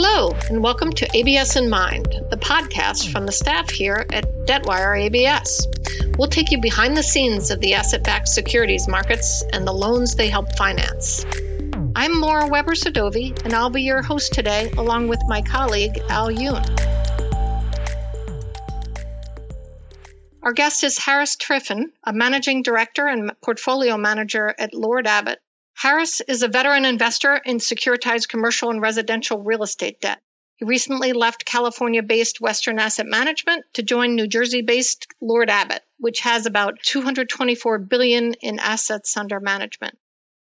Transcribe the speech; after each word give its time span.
Hello, 0.00 0.32
and 0.48 0.62
welcome 0.62 0.92
to 0.92 1.08
ABS 1.12 1.56
in 1.56 1.68
Mind, 1.68 2.06
the 2.30 2.36
podcast 2.36 3.10
from 3.10 3.26
the 3.26 3.32
staff 3.32 3.68
here 3.68 4.06
at 4.12 4.46
Debtwire 4.46 4.96
ABS. 4.96 5.66
We'll 6.16 6.28
take 6.28 6.52
you 6.52 6.60
behind 6.60 6.96
the 6.96 7.02
scenes 7.02 7.50
of 7.50 7.58
the 7.58 7.74
asset 7.74 8.04
backed 8.04 8.28
securities 8.28 8.86
markets 8.86 9.42
and 9.52 9.66
the 9.66 9.72
loans 9.72 10.14
they 10.14 10.28
help 10.28 10.54
finance. 10.56 11.26
I'm 11.96 12.16
Maura 12.20 12.46
Webber 12.46 12.76
Sadovi, 12.76 13.44
and 13.44 13.52
I'll 13.52 13.70
be 13.70 13.82
your 13.82 14.00
host 14.00 14.32
today, 14.32 14.70
along 14.78 15.08
with 15.08 15.18
my 15.26 15.42
colleague, 15.42 15.98
Al 16.08 16.28
Yoon. 16.28 16.64
Our 20.44 20.52
guest 20.52 20.84
is 20.84 20.96
Harris 20.96 21.34
Trifon, 21.34 21.86
a 22.04 22.12
managing 22.12 22.62
director 22.62 23.08
and 23.08 23.32
portfolio 23.42 23.96
manager 23.96 24.54
at 24.56 24.74
Lord 24.74 25.06
Abbett, 25.06 25.38
Harris 25.80 26.20
is 26.20 26.42
a 26.42 26.48
veteran 26.48 26.84
investor 26.84 27.36
in 27.36 27.58
securitized 27.58 28.28
commercial 28.28 28.70
and 28.70 28.82
residential 28.82 29.40
real 29.40 29.62
estate 29.62 30.00
debt. 30.00 30.18
He 30.56 30.64
recently 30.64 31.12
left 31.12 31.44
California 31.44 32.02
based 32.02 32.40
Western 32.40 32.80
Asset 32.80 33.06
Management 33.06 33.64
to 33.74 33.84
join 33.84 34.16
New 34.16 34.26
Jersey 34.26 34.62
based 34.62 35.06
Lord 35.20 35.50
Abbett, 35.50 35.78
which 35.98 36.18
has 36.22 36.46
about 36.46 36.80
224 36.82 37.78
billion 37.78 38.34
in 38.42 38.58
assets 38.58 39.16
under 39.16 39.38
management. 39.38 39.96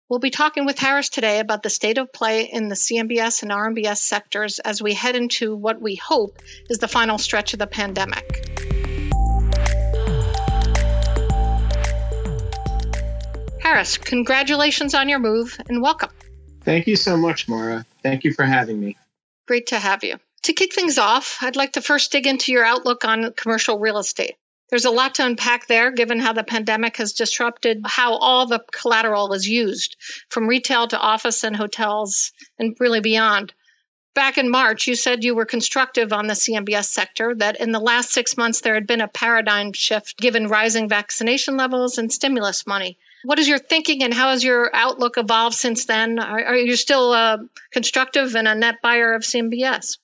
We'll 0.08 0.20
be 0.20 0.30
talking 0.30 0.64
with 0.64 0.78
Harris 0.78 1.10
today 1.10 1.38
about 1.38 1.62
the 1.62 1.68
state 1.68 1.98
of 1.98 2.14
play 2.14 2.44
in 2.50 2.68
the 2.68 2.74
CMBS 2.74 3.42
and 3.42 3.52
RMBS 3.52 3.98
sectors 3.98 4.58
as 4.58 4.80
we 4.80 4.94
head 4.94 5.16
into 5.16 5.54
what 5.54 5.82
we 5.82 5.96
hope 5.96 6.38
is 6.70 6.78
the 6.78 6.88
final 6.88 7.18
stretch 7.18 7.52
of 7.52 7.58
the 7.58 7.66
pandemic. 7.66 8.75
Harris, 13.66 13.98
congratulations 13.98 14.94
on 14.94 15.08
your 15.08 15.18
move 15.18 15.58
and 15.68 15.82
welcome. 15.82 16.10
Thank 16.62 16.86
you 16.86 16.94
so 16.94 17.16
much, 17.16 17.48
Mara. 17.48 17.84
Thank 18.00 18.22
you 18.22 18.32
for 18.32 18.44
having 18.44 18.78
me. 18.78 18.96
Great 19.48 19.66
to 19.66 19.78
have 19.80 20.04
you. 20.04 20.20
To 20.42 20.52
kick 20.52 20.72
things 20.72 20.98
off, 20.98 21.38
I'd 21.40 21.56
like 21.56 21.72
to 21.72 21.82
first 21.82 22.12
dig 22.12 22.28
into 22.28 22.52
your 22.52 22.64
outlook 22.64 23.04
on 23.04 23.32
commercial 23.32 23.80
real 23.80 23.98
estate. 23.98 24.36
There's 24.70 24.84
a 24.84 24.92
lot 24.92 25.16
to 25.16 25.26
unpack 25.26 25.66
there, 25.66 25.90
given 25.90 26.20
how 26.20 26.32
the 26.32 26.44
pandemic 26.44 26.98
has 26.98 27.14
disrupted 27.14 27.82
how 27.84 28.14
all 28.14 28.46
the 28.46 28.64
collateral 28.70 29.32
is 29.32 29.48
used, 29.48 29.96
from 30.28 30.46
retail 30.46 30.86
to 30.86 31.00
office 31.00 31.42
and 31.42 31.56
hotels, 31.56 32.30
and 32.60 32.76
really 32.78 33.00
beyond. 33.00 33.52
Back 34.14 34.38
in 34.38 34.48
March, 34.48 34.86
you 34.86 34.94
said 34.94 35.24
you 35.24 35.34
were 35.34 35.44
constructive 35.44 36.12
on 36.12 36.28
the 36.28 36.34
CMBS 36.34 36.84
sector, 36.84 37.34
that 37.34 37.60
in 37.60 37.72
the 37.72 37.80
last 37.80 38.12
six 38.12 38.36
months 38.36 38.60
there 38.60 38.74
had 38.74 38.86
been 38.86 39.00
a 39.00 39.08
paradigm 39.08 39.72
shift 39.72 40.18
given 40.18 40.46
rising 40.46 40.88
vaccination 40.88 41.56
levels 41.56 41.98
and 41.98 42.12
stimulus 42.12 42.64
money. 42.64 42.96
What 43.24 43.38
is 43.38 43.48
your 43.48 43.58
thinking 43.58 44.02
and 44.02 44.12
how 44.12 44.30
has 44.30 44.44
your 44.44 44.70
outlook 44.74 45.18
evolved 45.18 45.56
since 45.56 45.86
then? 45.86 46.18
Are, 46.18 46.44
are 46.44 46.56
you 46.56 46.76
still 46.76 47.12
uh, 47.12 47.38
constructive 47.72 48.36
and 48.36 48.46
a 48.46 48.54
net 48.54 48.76
buyer 48.82 49.14
of 49.14 49.22
CMBS? 49.22 49.98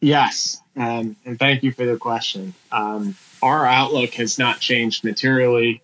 Yes, 0.00 0.60
um, 0.76 1.16
and 1.24 1.38
thank 1.38 1.62
you 1.62 1.72
for 1.72 1.84
the 1.84 1.96
question. 1.96 2.54
Um, 2.70 3.16
our 3.42 3.66
outlook 3.66 4.14
has 4.14 4.38
not 4.38 4.60
changed 4.60 5.04
materially 5.04 5.82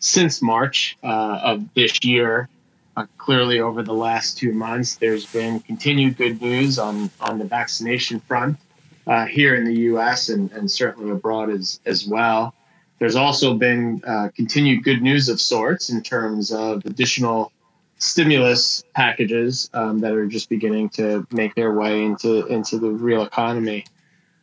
since 0.00 0.42
March 0.42 0.98
uh, 1.02 1.40
of 1.42 1.72
this 1.74 2.04
year. 2.04 2.48
Uh, 2.96 3.06
clearly, 3.16 3.60
over 3.60 3.82
the 3.82 3.94
last 3.94 4.36
two 4.36 4.52
months, 4.52 4.96
there's 4.96 5.26
been 5.26 5.60
continued 5.60 6.16
good 6.16 6.42
news 6.42 6.78
on, 6.78 7.08
on 7.20 7.38
the 7.38 7.44
vaccination 7.44 8.20
front 8.20 8.58
uh, 9.06 9.24
here 9.26 9.54
in 9.54 9.64
the 9.64 9.74
U.S. 9.74 10.28
and, 10.28 10.50
and 10.52 10.70
certainly 10.70 11.10
abroad 11.10 11.48
as, 11.48 11.80
as 11.86 12.06
well. 12.06 12.54
There's 13.02 13.16
also 13.16 13.54
been 13.54 14.00
uh, 14.06 14.28
continued 14.36 14.84
good 14.84 15.02
news 15.02 15.28
of 15.28 15.40
sorts 15.40 15.90
in 15.90 16.04
terms 16.04 16.52
of 16.52 16.86
additional 16.86 17.50
stimulus 17.98 18.84
packages 18.94 19.68
um, 19.74 19.98
that 20.02 20.12
are 20.12 20.26
just 20.26 20.48
beginning 20.48 20.90
to 20.90 21.26
make 21.32 21.56
their 21.56 21.72
way 21.72 22.04
into 22.04 22.46
into 22.46 22.78
the 22.78 22.90
real 22.90 23.24
economy. 23.24 23.86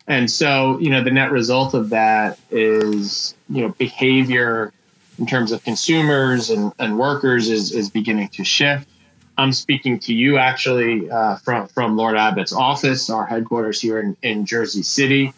And 0.07 0.29
so, 0.29 0.77
you 0.79 0.89
know, 0.89 1.01
the 1.01 1.11
net 1.11 1.31
result 1.31 1.73
of 1.73 1.91
that 1.91 2.37
is, 2.51 3.33
you 3.47 3.61
know, 3.61 3.69
behavior 3.69 4.73
in 5.19 5.25
terms 5.25 5.53
of 5.53 5.63
consumers 5.63 6.49
and, 6.49 6.73
and 6.79 6.99
workers 6.99 7.47
is, 7.47 7.71
is 7.71 7.89
beginning 7.89 8.27
to 8.27 8.43
shift. 8.43 8.89
I'm 9.37 9.53
speaking 9.53 9.99
to 9.99 10.13
you 10.13 10.37
actually 10.37 11.09
uh, 11.09 11.37
from, 11.37 11.69
from 11.69 11.95
Lord 11.95 12.17
Abbett's 12.17 12.51
office, 12.51 13.09
our 13.09 13.25
headquarters 13.25 13.79
here 13.79 14.01
in, 14.01 14.17
in 14.21 14.45
Jersey 14.45 14.83
City 14.83 15.33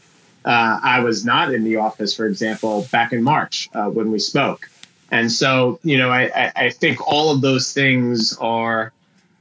uh, 0.45 0.79
I 0.81 0.99
was 1.01 1.25
not 1.25 1.53
in 1.53 1.63
the 1.63 1.77
office, 1.77 2.15
for 2.15 2.25
example, 2.25 2.87
back 2.91 3.13
in 3.13 3.23
March 3.23 3.69
uh, 3.73 3.85
when 3.85 4.11
we 4.11 4.19
spoke. 4.19 4.69
And 5.11 5.31
so, 5.31 5.79
you 5.83 5.97
know, 5.97 6.09
I, 6.09 6.51
I 6.55 6.69
think 6.69 7.05
all 7.05 7.31
of 7.31 7.41
those 7.41 7.73
things 7.73 8.37
are 8.39 8.93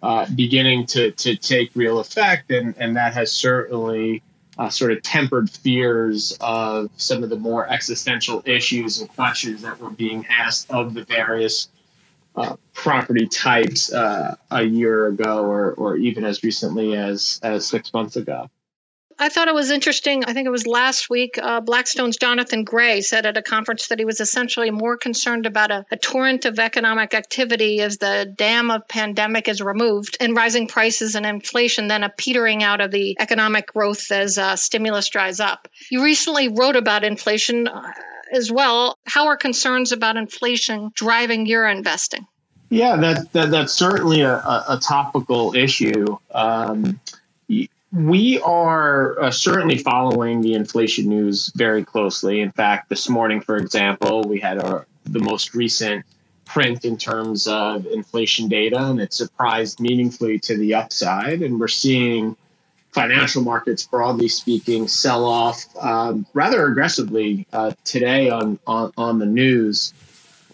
uh, 0.03 0.27
beginning 0.34 0.87
to, 0.87 1.12
to 1.12 1.37
take 1.37 1.71
real 1.75 2.00
effect. 2.00 2.50
And, 2.50 2.75
and 2.78 2.97
that 2.97 3.15
has 3.15 3.31
certainly 3.31 4.22
uh, 4.59 4.69
sort 4.69 4.93
of 4.93 5.03
tempered 5.03 5.49
fears 5.49 6.37
of 6.41 6.91
some 6.97 7.22
of 7.22 7.31
the 7.31 7.37
more 7.37 7.69
existential 7.69 8.43
issues 8.44 9.00
and 9.00 9.09
questions 9.10 9.62
that 9.62 9.78
were 9.81 9.91
being 9.91 10.27
asked 10.28 10.71
of 10.71 10.93
the 10.93 11.05
various 11.05 11.69
uh, 12.37 12.56
property 12.75 13.27
types 13.27 13.93
uh, 13.93 14.34
a 14.50 14.62
year 14.62 15.06
ago 15.06 15.44
or, 15.44 15.72
or 15.72 15.97
even 15.97 16.25
as 16.25 16.43
recently 16.43 16.97
as, 16.97 17.41
as 17.43 17.66
six 17.66 17.93
months 17.93 18.16
ago. 18.16 18.50
I 19.23 19.29
thought 19.29 19.49
it 19.49 19.55
was 19.55 19.71
interesting. 19.71 20.25
I 20.25 20.33
think 20.33 20.47
it 20.47 20.51
was 20.51 20.67
last 20.67 21.11
week. 21.11 21.37
Uh, 21.37 21.61
Blackstone's 21.61 22.17
Jonathan 22.17 22.65
Gray 22.65 23.03
said 23.03 23.27
at 23.27 23.37
a 23.37 23.43
conference 23.43 23.89
that 23.89 23.99
he 23.99 24.07
was 24.07 24.19
essentially 24.19 24.71
more 24.71 24.97
concerned 24.97 25.45
about 25.45 25.71
a, 25.71 25.85
a, 25.91 25.99
torrent 25.99 26.47
of 26.47 26.59
economic 26.59 27.13
activity 27.13 27.83
as 27.83 27.99
the 27.99 28.33
dam 28.35 28.71
of 28.71 28.89
pandemic 28.89 29.47
is 29.47 29.61
removed 29.61 30.17
and 30.21 30.35
rising 30.35 30.69
prices 30.69 31.17
and 31.17 31.27
inflation 31.27 31.87
than 31.87 32.03
a 32.03 32.09
petering 32.09 32.63
out 32.63 32.81
of 32.81 32.91
the 32.91 33.15
economic 33.21 33.67
growth 33.67 34.11
as 34.11 34.39
uh, 34.39 34.57
stimulus 34.57 35.11
dries 35.11 35.39
up. 35.39 35.69
You 35.91 36.03
recently 36.03 36.49
wrote 36.49 36.77
about 36.77 37.05
inflation 37.05 37.69
uh, 37.69 37.93
as 38.33 38.51
well. 38.51 38.99
How 39.05 39.27
are 39.27 39.37
concerns 39.37 39.93
about 39.93 40.17
inflation 40.17 40.93
driving 40.95 41.45
your 41.45 41.69
investing? 41.69 42.27
Yeah, 42.71 42.97
that, 42.97 43.33
that 43.33 43.51
that's 43.51 43.75
certainly 43.75 44.23
a, 44.23 44.37
a, 44.37 44.79
topical 44.81 45.57
issue. 45.57 46.17
Um, 46.33 47.01
we 47.93 48.41
are 48.41 49.21
uh, 49.21 49.31
certainly 49.31 49.78
following 49.78 50.41
the 50.41 50.55
inflation 50.55 51.09
news 51.09 51.53
very 51.56 51.84
closely. 51.84 52.41
In 52.41 52.53
fact, 52.53 52.89
this 52.89 53.09
morning, 53.09 53.41
for 53.41 53.56
example, 53.56 54.23
we 54.23 54.39
had 54.39 54.59
our, 54.59 54.87
the 55.05 55.19
most 55.19 55.55
recent 55.55 56.05
print 56.45 56.84
in 56.84 56.97
terms 56.97 57.47
of 57.47 57.87
inflation 57.87 58.49
data, 58.49 58.78
and 58.78 59.01
it 59.01 59.12
surprised 59.12 59.81
meaningfully 59.81 60.39
to 60.39 60.56
the 60.56 60.75
upside. 60.75 61.43
And 61.43 61.59
we're 61.59 61.69
seeing 61.69 62.37
financial 62.93 63.43
markets, 63.43 63.84
broadly 63.84 64.28
speaking, 64.28 64.87
sell 64.89 65.25
off 65.25 65.65
um, 65.81 66.27
rather 66.33 66.67
aggressively 66.67 67.47
uh, 67.53 67.72
today 67.84 68.31
on, 68.31 68.59
on, 68.67 68.93
on 68.97 69.19
the 69.19 69.27
news 69.27 69.95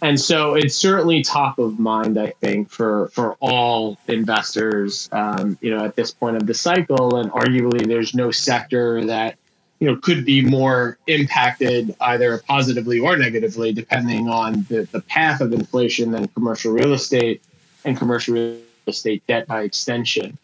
and 0.06 0.20
so 0.20 0.54
it's 0.54 0.76
certainly 0.76 1.22
top 1.22 1.58
of 1.58 1.80
mind, 1.80 2.16
I 2.16 2.30
think, 2.40 2.70
for 2.70 3.08
for 3.08 3.34
all 3.40 3.98
investors. 4.06 5.08
Um, 5.10 5.58
you 5.60 5.74
know, 5.74 5.84
at 5.84 5.96
this 5.96 6.12
point 6.12 6.36
of 6.36 6.46
the 6.46 6.54
cycle, 6.54 7.16
and 7.16 7.28
arguably, 7.32 7.84
there's 7.84 8.14
no 8.14 8.30
sector 8.30 9.04
that 9.06 9.36
you 9.80 9.88
know 9.88 9.96
could 9.96 10.24
be 10.24 10.42
more 10.42 10.96
impacted 11.08 11.96
either 12.00 12.38
positively 12.38 13.00
or 13.00 13.16
negatively, 13.16 13.72
depending 13.72 14.28
on 14.28 14.64
the, 14.68 14.88
the 14.92 15.00
path 15.00 15.40
of 15.40 15.52
inflation 15.52 16.12
than 16.12 16.28
commercial 16.28 16.72
real 16.72 16.92
estate 16.92 17.42
and 17.84 17.96
commercial 17.96 18.34
real 18.34 18.60
estate 18.86 19.26
debt 19.26 19.48
by 19.48 19.62
extension. 19.62 20.38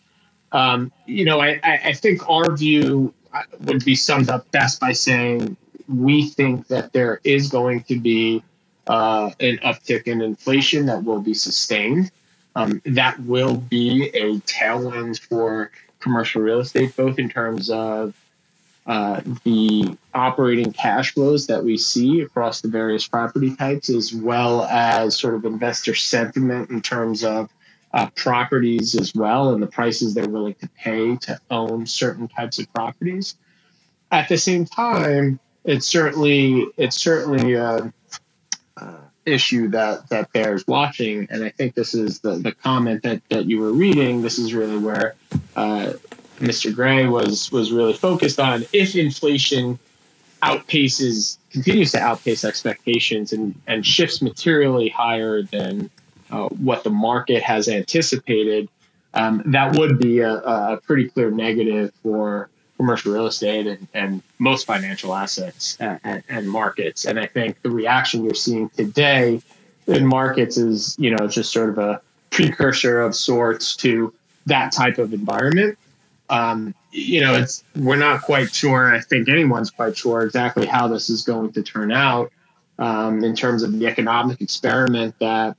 Um, 0.50 0.90
you 1.06 1.24
know, 1.24 1.40
I, 1.40 1.60
I 1.62 1.92
think 1.92 2.28
our 2.28 2.56
view 2.56 3.14
uh, 3.32 3.42
would 3.60 3.84
be 3.84 3.94
summed 3.94 4.28
up 4.28 4.50
best 4.50 4.80
by 4.80 4.90
saying 4.90 5.56
we 5.88 6.28
think 6.30 6.66
that 6.66 6.92
there 6.92 7.20
is 7.22 7.48
going 7.48 7.84
to 7.84 8.00
be 8.00 8.42
uh, 8.86 9.30
an 9.40 9.58
uptick 9.58 10.04
in 10.04 10.20
inflation 10.20 10.86
that 10.86 11.04
will 11.04 11.20
be 11.20 11.34
sustained. 11.34 12.10
Um, 12.54 12.82
that 12.84 13.18
will 13.20 13.56
be 13.56 14.08
a 14.08 14.34
tailwind 14.40 15.18
for 15.20 15.70
commercial 16.00 16.42
real 16.42 16.60
estate, 16.60 16.94
both 16.96 17.18
in 17.18 17.30
terms 17.30 17.70
of 17.70 18.14
uh, 18.86 19.20
the 19.44 19.96
operating 20.12 20.72
cash 20.72 21.14
flows 21.14 21.46
that 21.46 21.64
we 21.64 21.78
see 21.78 22.20
across 22.20 22.60
the 22.60 22.68
various 22.68 23.06
property 23.06 23.54
types, 23.54 23.88
as 23.88 24.12
well 24.12 24.64
as 24.64 25.16
sort 25.16 25.34
of 25.34 25.44
investor 25.44 25.94
sentiment 25.94 26.68
in 26.70 26.82
terms 26.82 27.24
of 27.24 27.48
uh, 27.94 28.08
properties 28.16 28.94
as 28.94 29.14
well 29.14 29.52
and 29.52 29.62
the 29.62 29.66
prices 29.66 30.14
they're 30.14 30.28
willing 30.28 30.54
to 30.54 30.68
pay 30.70 31.16
to 31.16 31.38
own 31.50 31.86
certain 31.86 32.26
types 32.26 32.58
of 32.58 32.72
properties. 32.72 33.36
At 34.10 34.28
the 34.28 34.38
same 34.38 34.64
time, 34.64 35.38
it's 35.64 35.86
certainly 35.86 36.66
it's 36.76 36.96
certainly 36.96 37.56
uh, 37.56 37.88
uh, 38.82 38.98
issue 39.24 39.68
that 39.68 40.08
that 40.08 40.32
bears 40.32 40.66
watching. 40.66 41.26
And 41.30 41.44
I 41.44 41.50
think 41.50 41.74
this 41.74 41.94
is 41.94 42.20
the, 42.20 42.34
the 42.36 42.52
comment 42.52 43.02
that, 43.04 43.22
that 43.28 43.46
you 43.46 43.60
were 43.60 43.72
reading. 43.72 44.22
This 44.22 44.38
is 44.38 44.52
really 44.52 44.78
where 44.78 45.14
uh, 45.56 45.92
Mr. 46.38 46.74
Gray 46.74 47.06
was 47.06 47.52
was 47.52 47.72
really 47.72 47.92
focused 47.92 48.40
on. 48.40 48.64
If 48.72 48.96
inflation 48.96 49.78
outpaces 50.42 51.38
continues 51.50 51.92
to 51.92 52.00
outpace 52.00 52.44
expectations 52.44 53.32
and, 53.32 53.54
and 53.68 53.86
shifts 53.86 54.20
materially 54.20 54.88
higher 54.88 55.42
than 55.42 55.88
uh, 56.30 56.48
what 56.48 56.82
the 56.82 56.90
market 56.90 57.42
has 57.42 57.68
anticipated, 57.68 58.68
um, 59.14 59.42
that 59.46 59.76
would 59.76 59.98
be 59.98 60.18
a, 60.18 60.32
a, 60.32 60.80
pretty 60.82 61.08
clear 61.08 61.30
negative 61.30 61.92
for 62.02 62.48
commercial 62.82 63.12
real 63.12 63.28
estate 63.28 63.68
and, 63.68 63.86
and 63.94 64.22
most 64.40 64.66
financial 64.66 65.14
assets 65.14 65.76
and, 65.78 66.24
and, 66.28 66.50
markets. 66.50 67.04
And 67.04 67.16
I 67.16 67.26
think 67.26 67.62
the 67.62 67.70
reaction 67.70 68.24
you're 68.24 68.34
seeing 68.34 68.68
today 68.70 69.40
in 69.86 70.04
markets 70.04 70.56
is, 70.56 70.96
you 70.98 71.14
know, 71.14 71.28
just 71.28 71.52
sort 71.52 71.68
of 71.68 71.78
a 71.78 72.00
precursor 72.30 73.00
of 73.00 73.14
sorts 73.14 73.76
to 73.76 74.12
that 74.46 74.72
type 74.72 74.98
of 74.98 75.14
environment. 75.14 75.78
Um, 76.28 76.74
you 76.90 77.20
know, 77.20 77.34
it's 77.34 77.62
we're 77.76 77.94
not 77.94 78.22
quite 78.22 78.52
sure. 78.52 78.92
I 78.92 79.00
think 79.00 79.28
anyone's 79.28 79.70
quite 79.70 79.96
sure 79.96 80.22
exactly 80.22 80.66
how 80.66 80.88
this 80.88 81.08
is 81.08 81.22
going 81.22 81.52
to 81.52 81.62
turn 81.62 81.92
out 81.92 82.32
um, 82.80 83.22
in 83.22 83.36
terms 83.36 83.62
of 83.62 83.78
the 83.78 83.86
economic 83.86 84.40
experiment 84.40 85.14
that 85.20 85.56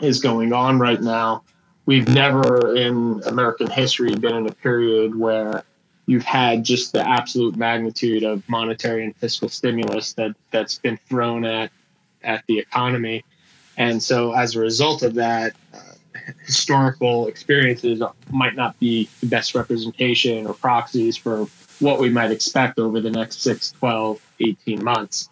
is 0.00 0.18
going 0.18 0.54
on 0.54 0.78
right 0.78 1.02
now. 1.02 1.42
We've 1.84 2.08
never 2.08 2.74
in 2.74 3.22
American 3.26 3.68
history 3.68 4.14
been 4.14 4.34
in 4.34 4.46
a 4.46 4.52
period 4.52 5.14
where 5.14 5.62
you've 6.08 6.24
had 6.24 6.64
just 6.64 6.92
the 6.94 7.06
absolute 7.06 7.54
magnitude 7.54 8.24
of 8.24 8.42
monetary 8.48 9.04
and 9.04 9.14
fiscal 9.14 9.48
stimulus 9.48 10.14
that 10.14 10.34
that's 10.50 10.78
been 10.78 10.98
thrown 11.08 11.44
at 11.44 11.70
at 12.24 12.42
the 12.48 12.58
economy, 12.58 13.24
and 13.76 14.02
so 14.02 14.32
as 14.32 14.56
a 14.56 14.60
result 14.60 15.02
of 15.02 15.14
that. 15.14 15.54
Uh, 15.72 15.80
historical 16.44 17.26
experiences 17.26 18.02
might 18.30 18.54
not 18.54 18.78
be 18.80 19.08
the 19.20 19.26
best 19.26 19.54
representation 19.54 20.46
or 20.46 20.52
proxies 20.52 21.16
for 21.16 21.46
what 21.78 21.98
we 22.00 22.10
might 22.10 22.30
expect 22.30 22.78
over 22.78 23.00
the 23.00 23.10
next 23.10 23.40
6, 23.40 23.72
12, 23.72 24.20
18 24.40 24.84
months. 24.84 25.30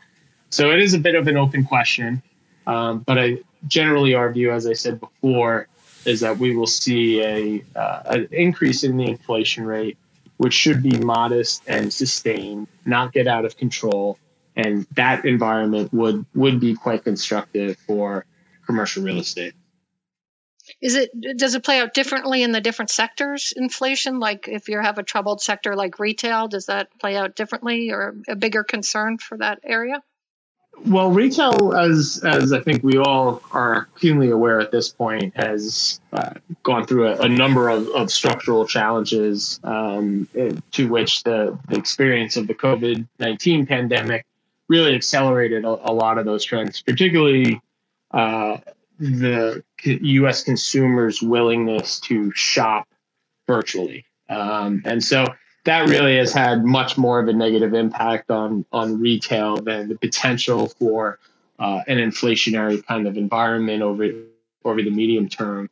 So 0.48 0.70
it 0.70 0.80
is 0.80 0.94
a 0.94 0.98
bit 0.98 1.14
of 1.14 1.26
an 1.28 1.36
open 1.36 1.64
question. 1.64 2.22
Um, 2.66 3.00
but 3.00 3.18
I 3.18 3.38
generally 3.66 4.14
our 4.14 4.32
view, 4.32 4.52
as 4.52 4.66
I 4.66 4.72
said 4.72 5.00
before, 5.00 5.68
is 6.04 6.20
that 6.20 6.38
we 6.38 6.56
will 6.56 6.66
see 6.66 7.22
a 7.22 7.64
uh, 7.78 8.02
an 8.06 8.28
increase 8.30 8.84
in 8.84 8.96
the 8.96 9.06
inflation 9.06 9.66
rate, 9.66 9.98
which 10.36 10.54
should 10.54 10.82
be 10.82 10.98
modest 10.98 11.62
and 11.66 11.92
sustained, 11.92 12.68
not 12.84 13.12
get 13.12 13.26
out 13.26 13.44
of 13.44 13.56
control, 13.56 14.18
and 14.54 14.86
that 14.92 15.24
environment 15.24 15.92
would 15.92 16.24
would 16.34 16.60
be 16.60 16.74
quite 16.74 17.04
constructive 17.04 17.76
for 17.86 18.24
commercial 18.66 19.02
real 19.02 19.18
estate. 19.18 19.54
Is 20.80 20.96
it 20.96 21.10
does 21.36 21.54
it 21.54 21.64
play 21.64 21.80
out 21.80 21.94
differently 21.94 22.42
in 22.42 22.52
the 22.52 22.60
different 22.60 22.90
sectors? 22.90 23.52
Inflation, 23.56 24.18
like 24.18 24.48
if 24.48 24.68
you 24.68 24.80
have 24.80 24.98
a 24.98 25.02
troubled 25.02 25.40
sector 25.40 25.74
like 25.74 25.98
retail, 25.98 26.48
does 26.48 26.66
that 26.66 26.88
play 26.98 27.16
out 27.16 27.36
differently 27.36 27.90
or 27.90 28.16
a 28.28 28.36
bigger 28.36 28.64
concern 28.64 29.18
for 29.18 29.38
that 29.38 29.60
area? 29.64 30.02
Well, 30.84 31.10
retail, 31.10 31.74
as 31.74 32.22
as 32.24 32.52
I 32.52 32.60
think 32.60 32.82
we 32.84 32.98
all 32.98 33.42
are 33.52 33.88
keenly 33.98 34.30
aware 34.30 34.60
at 34.60 34.70
this 34.70 34.88
point, 34.88 35.34
has 35.36 36.00
uh, 36.12 36.34
gone 36.62 36.86
through 36.86 37.08
a, 37.08 37.22
a 37.22 37.28
number 37.28 37.68
of, 37.68 37.88
of 37.88 38.10
structural 38.10 38.66
challenges 38.66 39.58
um, 39.64 40.28
to 40.72 40.88
which 40.88 41.24
the, 41.24 41.58
the 41.68 41.76
experience 41.76 42.36
of 42.36 42.46
the 42.46 42.54
COVID 42.54 43.06
nineteen 43.18 43.66
pandemic 43.66 44.26
really 44.68 44.94
accelerated 44.94 45.64
a, 45.64 45.68
a, 45.68 45.92
lot 45.92 46.18
of 46.18 46.24
those 46.24 46.44
trends, 46.44 46.82
particularly 46.82 47.60
uh, 48.10 48.58
the 48.98 49.62
U.S. 49.78 50.42
consumers' 50.42 51.22
willingness 51.22 52.00
to 52.00 52.32
shop 52.32 52.86
virtually, 53.46 54.04
um, 54.28 54.82
and 54.84 55.02
so 55.02 55.26
that 55.66 55.88
really 55.88 56.16
has 56.16 56.32
had 56.32 56.64
much 56.64 56.96
more 56.96 57.20
of 57.20 57.28
a 57.28 57.32
negative 57.32 57.74
impact 57.74 58.30
on 58.30 58.64
on 58.72 59.00
retail 59.00 59.56
than 59.56 59.88
the 59.88 59.96
potential 59.96 60.68
for 60.68 61.18
uh, 61.58 61.80
an 61.86 61.98
inflationary 61.98 62.84
kind 62.86 63.06
of 63.06 63.16
environment 63.16 63.82
over 63.82 64.08
over 64.64 64.82
the 64.82 64.90
medium 64.90 65.28
term. 65.28 65.68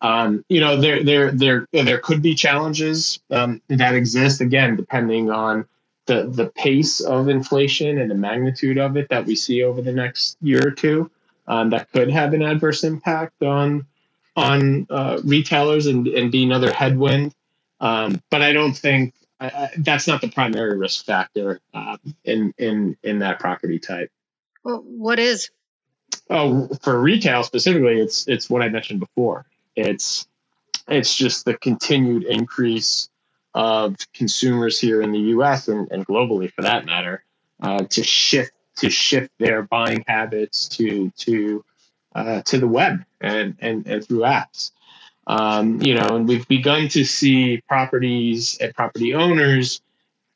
Um, 0.00 0.44
you 0.48 0.60
know, 0.60 0.80
there 0.80 1.02
there 1.02 1.30
there 1.30 1.66
there 1.72 1.98
could 1.98 2.22
be 2.22 2.34
challenges 2.34 3.20
um, 3.30 3.60
that 3.68 3.94
exist 3.94 4.40
again, 4.40 4.76
depending 4.76 5.30
on 5.30 5.66
the 6.06 6.24
the 6.24 6.46
pace 6.46 7.00
of 7.00 7.28
inflation 7.28 7.98
and 7.98 8.10
the 8.10 8.14
magnitude 8.14 8.78
of 8.78 8.96
it 8.96 9.08
that 9.10 9.26
we 9.26 9.36
see 9.36 9.62
over 9.62 9.80
the 9.80 9.92
next 9.92 10.36
year 10.42 10.66
or 10.66 10.70
two. 10.70 11.10
Um, 11.46 11.70
that 11.70 11.92
could 11.92 12.10
have 12.10 12.32
an 12.32 12.42
adverse 12.42 12.84
impact 12.84 13.42
on 13.42 13.86
on 14.36 14.86
uh, 14.90 15.20
retailers 15.22 15.86
and, 15.86 16.08
and 16.08 16.32
be 16.32 16.42
another 16.42 16.72
headwind. 16.72 17.34
Um, 17.80 18.22
but 18.30 18.40
I 18.40 18.52
don't 18.52 18.72
think 18.72 19.14
I, 19.40 19.68
that's 19.78 20.06
not 20.06 20.20
the 20.20 20.28
primary 20.28 20.76
risk 20.76 21.04
factor 21.04 21.60
um, 21.72 21.98
in 22.24 22.54
in 22.58 22.96
in 23.02 23.18
that 23.20 23.40
property 23.40 23.78
type. 23.78 24.10
Well, 24.64 24.82
what 24.86 25.18
is? 25.18 25.50
Oh, 26.30 26.68
for 26.82 26.98
retail 27.00 27.42
specifically, 27.42 28.00
it's 28.00 28.28
it's 28.28 28.48
what 28.48 28.62
I 28.62 28.68
mentioned 28.68 29.00
before. 29.00 29.46
It's 29.76 30.26
it's 30.88 31.14
just 31.14 31.44
the 31.44 31.56
continued 31.56 32.24
increase 32.24 33.08
of 33.54 33.96
consumers 34.12 34.80
here 34.80 35.00
in 35.00 35.12
the 35.12 35.18
U.S. 35.18 35.68
and, 35.68 35.90
and 35.90 36.06
globally, 36.06 36.52
for 36.52 36.62
that 36.62 36.84
matter, 36.84 37.24
uh, 37.60 37.84
to 37.90 38.02
shift 38.02 38.52
to 38.76 38.90
shift 38.90 39.30
their 39.38 39.62
buying 39.62 40.04
habits 40.06 40.68
to 40.68 41.10
to 41.18 41.64
uh, 42.14 42.42
to 42.42 42.58
the 42.58 42.68
web 42.68 43.04
and, 43.20 43.56
and 43.60 43.86
and 43.86 44.06
through 44.06 44.20
apps. 44.20 44.72
Um, 45.26 45.80
you 45.80 45.94
know, 45.94 46.16
and 46.16 46.28
we've 46.28 46.46
begun 46.48 46.88
to 46.88 47.04
see 47.04 47.62
properties 47.68 48.58
and 48.58 48.74
property 48.74 49.14
owners 49.14 49.80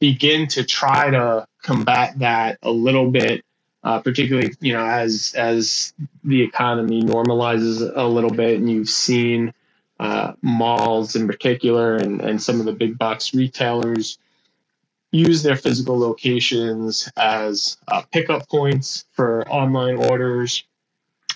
begin 0.00 0.46
to 0.48 0.64
try 0.64 1.10
to 1.10 1.46
combat 1.62 2.18
that 2.20 2.58
a 2.62 2.70
little 2.70 3.10
bit, 3.10 3.44
uh, 3.84 4.00
particularly 4.00 4.54
you 4.60 4.72
know 4.72 4.84
as 4.84 5.34
as 5.36 5.92
the 6.24 6.42
economy 6.42 7.02
normalizes 7.02 7.92
a 7.94 8.04
little 8.04 8.30
bit, 8.30 8.58
and 8.58 8.70
you've 8.70 8.88
seen 8.88 9.52
uh, 10.00 10.32
malls 10.42 11.16
in 11.16 11.26
particular 11.26 11.96
and, 11.96 12.20
and 12.20 12.40
some 12.40 12.60
of 12.60 12.66
the 12.66 12.72
big 12.72 12.96
box 12.98 13.34
retailers 13.34 14.18
use 15.10 15.42
their 15.42 15.56
physical 15.56 15.98
locations 15.98 17.10
as 17.16 17.78
uh, 17.88 18.02
pickup 18.12 18.48
points 18.48 19.06
for 19.12 19.48
online 19.48 19.96
orders 19.96 20.64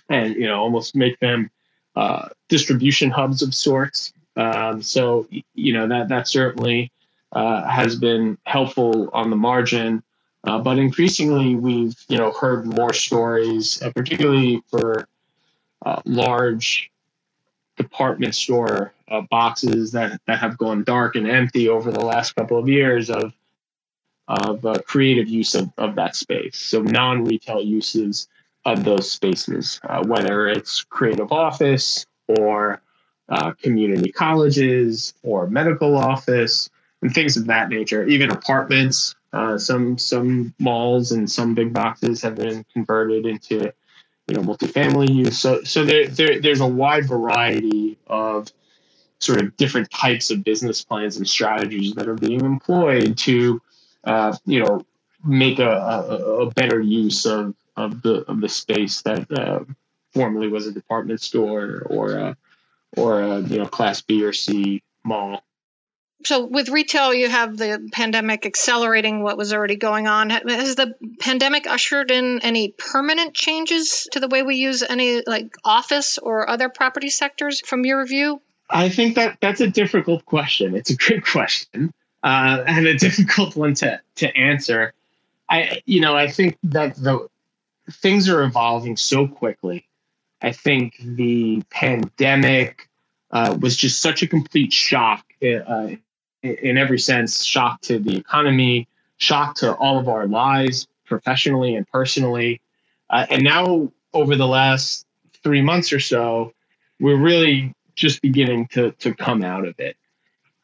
and 0.08 0.36
you 0.36 0.46
know 0.46 0.60
almost 0.60 0.94
make 0.94 1.18
them 1.20 1.50
uh, 1.96 2.28
distribution 2.48 3.10
hubs 3.10 3.42
of 3.42 3.54
sorts. 3.54 4.12
Um, 4.36 4.82
so 4.82 5.28
you 5.54 5.72
know 5.72 5.88
that 5.88 6.08
that 6.08 6.26
certainly 6.26 6.90
uh, 7.32 7.68
has 7.68 7.96
been 7.96 8.38
helpful 8.44 9.10
on 9.12 9.30
the 9.30 9.36
margin. 9.36 10.02
Uh, 10.44 10.58
but 10.58 10.78
increasingly, 10.78 11.54
we've 11.54 11.94
you 12.08 12.18
know 12.18 12.32
heard 12.32 12.66
more 12.66 12.92
stories, 12.92 13.80
uh, 13.82 13.90
particularly 13.90 14.62
for 14.68 15.06
uh, 15.84 16.00
large 16.04 16.90
department 17.76 18.34
store 18.34 18.92
uh, 19.08 19.20
boxes 19.30 19.92
that 19.92 20.20
that 20.26 20.38
have 20.38 20.58
gone 20.58 20.82
dark 20.84 21.14
and 21.14 21.28
empty 21.28 21.68
over 21.68 21.92
the 21.92 22.04
last 22.04 22.34
couple 22.34 22.58
of 22.58 22.68
years 22.68 23.10
of 23.10 23.32
of 24.28 24.64
creative 24.86 25.28
use 25.28 25.54
of, 25.54 25.70
of 25.76 25.94
that 25.96 26.16
space. 26.16 26.56
So 26.56 26.80
non-retail 26.80 27.60
uses 27.60 28.28
of 28.64 28.84
those 28.84 29.10
spaces, 29.10 29.80
uh, 29.88 30.04
whether 30.04 30.48
it's 30.48 30.82
creative 30.82 31.32
office 31.32 32.06
or 32.28 32.80
uh, 33.28 33.52
community 33.52 34.12
colleges 34.12 35.14
or 35.22 35.46
medical 35.48 35.96
office 35.96 36.70
and 37.02 37.12
things 37.12 37.36
of 37.36 37.46
that 37.46 37.68
nature. 37.68 38.06
Even 38.06 38.30
apartments, 38.30 39.14
uh, 39.32 39.58
some 39.58 39.98
some 39.98 40.54
malls 40.58 41.12
and 41.12 41.30
some 41.30 41.54
big 41.54 41.72
boxes 41.72 42.22
have 42.22 42.36
been 42.36 42.64
converted 42.72 43.26
into 43.26 43.72
you 44.28 44.34
know 44.34 44.42
multifamily 44.42 45.12
use. 45.12 45.38
So 45.38 45.62
so 45.64 45.84
there, 45.84 46.06
there 46.08 46.40
there's 46.40 46.60
a 46.60 46.66
wide 46.66 47.06
variety 47.06 47.98
of 48.06 48.48
sort 49.18 49.40
of 49.40 49.56
different 49.56 49.90
types 49.90 50.30
of 50.30 50.44
business 50.44 50.84
plans 50.84 51.16
and 51.16 51.28
strategies 51.28 51.94
that 51.94 52.08
are 52.08 52.14
being 52.14 52.40
employed 52.44 53.16
to 53.18 53.60
uh, 54.04 54.36
you 54.44 54.60
know 54.62 54.84
make 55.24 55.58
a, 55.58 55.70
a, 55.70 56.16
a 56.42 56.50
better 56.50 56.80
use 56.80 57.24
of 57.26 57.54
of 57.76 58.02
the 58.02 58.24
of 58.30 58.40
the 58.40 58.48
space 58.48 59.02
that 59.02 59.30
uh, 59.30 59.60
formerly 60.12 60.48
was 60.48 60.66
a 60.66 60.72
department 60.72 61.20
store 61.20 61.82
or 61.86 62.12
a, 62.12 62.36
or 62.96 63.20
a 63.20 63.40
you 63.40 63.58
know 63.58 63.66
class 63.66 64.02
B 64.02 64.24
or 64.24 64.32
C 64.32 64.82
mall. 65.04 65.42
So 66.24 66.46
with 66.46 66.68
retail, 66.68 67.12
you 67.12 67.28
have 67.28 67.56
the 67.56 67.88
pandemic 67.90 68.46
accelerating 68.46 69.22
what 69.24 69.36
was 69.36 69.52
already 69.52 69.74
going 69.74 70.06
on. 70.06 70.30
Has 70.30 70.76
the 70.76 70.94
pandemic 71.18 71.66
ushered 71.66 72.12
in 72.12 72.40
any 72.42 72.68
permanent 72.68 73.34
changes 73.34 74.06
to 74.12 74.20
the 74.20 74.28
way 74.28 74.42
we 74.42 74.54
use 74.56 74.84
any 74.84 75.22
like 75.26 75.56
office 75.64 76.18
or 76.18 76.48
other 76.48 76.68
property 76.68 77.10
sectors 77.10 77.60
from 77.60 77.84
your 77.84 78.06
view? 78.06 78.40
I 78.70 78.88
think 78.88 79.16
that 79.16 79.38
that's 79.40 79.60
a 79.60 79.66
difficult 79.66 80.24
question. 80.24 80.76
It's 80.76 80.90
a 80.90 80.96
good 80.96 81.24
question 81.24 81.92
uh, 82.22 82.64
and 82.66 82.86
a 82.86 82.94
difficult 82.98 83.56
one 83.56 83.74
to 83.74 84.00
to 84.16 84.36
answer. 84.36 84.94
I 85.48 85.82
you 85.86 86.00
know 86.00 86.16
I 86.16 86.28
think 86.28 86.56
that 86.64 86.94
the 86.96 87.28
things 87.90 88.28
are 88.28 88.42
evolving 88.42 88.96
so 88.96 89.26
quickly. 89.26 89.86
I 90.40 90.52
think 90.52 90.96
the 91.00 91.62
pandemic 91.70 92.88
uh, 93.30 93.56
was 93.60 93.76
just 93.76 94.00
such 94.00 94.22
a 94.22 94.26
complete 94.26 94.72
shock 94.72 95.24
uh, 95.42 95.88
in 96.42 96.78
every 96.78 96.98
sense 96.98 97.44
shock 97.44 97.80
to 97.82 97.98
the 97.98 98.16
economy, 98.16 98.88
shock 99.16 99.54
to 99.56 99.74
all 99.76 99.98
of 99.98 100.08
our 100.08 100.26
lives, 100.26 100.88
professionally 101.04 101.74
and 101.74 101.86
personally. 101.88 102.60
Uh, 103.08 103.26
and 103.30 103.42
now, 103.42 103.92
over 104.12 104.36
the 104.36 104.46
last 104.46 105.06
three 105.42 105.62
months 105.62 105.92
or 105.92 106.00
so, 106.00 106.52
we're 107.00 107.16
really 107.16 107.74
just 107.94 108.22
beginning 108.22 108.66
to 108.68 108.92
to 108.92 109.14
come 109.14 109.44
out 109.44 109.66
of 109.66 109.78
it. 109.78 109.96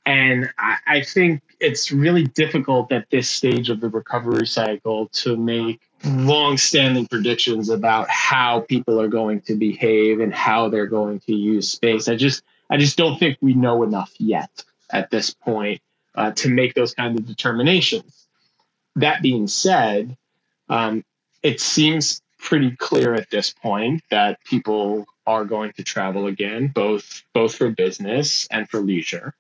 And 0.09 0.51
I, 0.59 0.79
I 0.89 1.03
think 1.03 1.43
it's 1.61 1.93
really 1.93 2.25
difficult 2.25 2.93
at 2.93 3.11
this 3.11 3.31
stage 3.31 3.71
of 3.71 3.83
the 3.83 3.91
recovery 3.91 4.49
cycle 4.49 5.09
to 5.11 5.37
make 5.37 5.83
long-standing 6.07 7.07
predictions 7.09 7.71
about 7.71 8.11
how 8.11 8.63
people 8.63 9.01
are 9.03 9.11
going 9.11 9.43
to 9.43 9.57
behave 9.57 10.21
and 10.21 10.35
how 10.35 10.71
they're 10.71 10.89
going 10.89 11.21
to 11.23 11.35
use 11.35 11.71
space. 11.71 12.09
I 12.09 12.17
just 12.17 12.45
I 12.71 12.79
just 12.79 12.99
don't 12.99 13.19
think 13.21 13.39
we 13.43 13.55
know 13.55 13.85
enough 13.85 14.13
yet 14.19 14.65
at 14.91 15.11
this 15.13 15.35
point 15.35 15.83
uh, 16.17 16.33
to 16.33 16.51
make 16.51 16.75
those 16.75 16.95
kind 16.95 17.19
of 17.21 17.27
determinations. 17.27 18.29
That 18.97 19.23
being 19.23 19.49
said, 19.49 20.17
um, 20.71 21.05
it 21.45 21.61
seems 21.61 22.23
pretty 22.41 22.77
clear 22.77 23.15
at 23.15 23.31
this 23.31 23.53
point 23.53 24.03
that 24.11 24.45
people 24.45 25.07
are 25.27 25.45
going 25.47 25.73
to 25.75 25.85
travel 25.85 26.29
again, 26.29 26.73
both 26.75 27.25
both 27.35 27.57
for 27.57 27.71
business 27.71 28.49
and 28.51 28.71
for 28.71 28.81
leisure. 28.81 29.35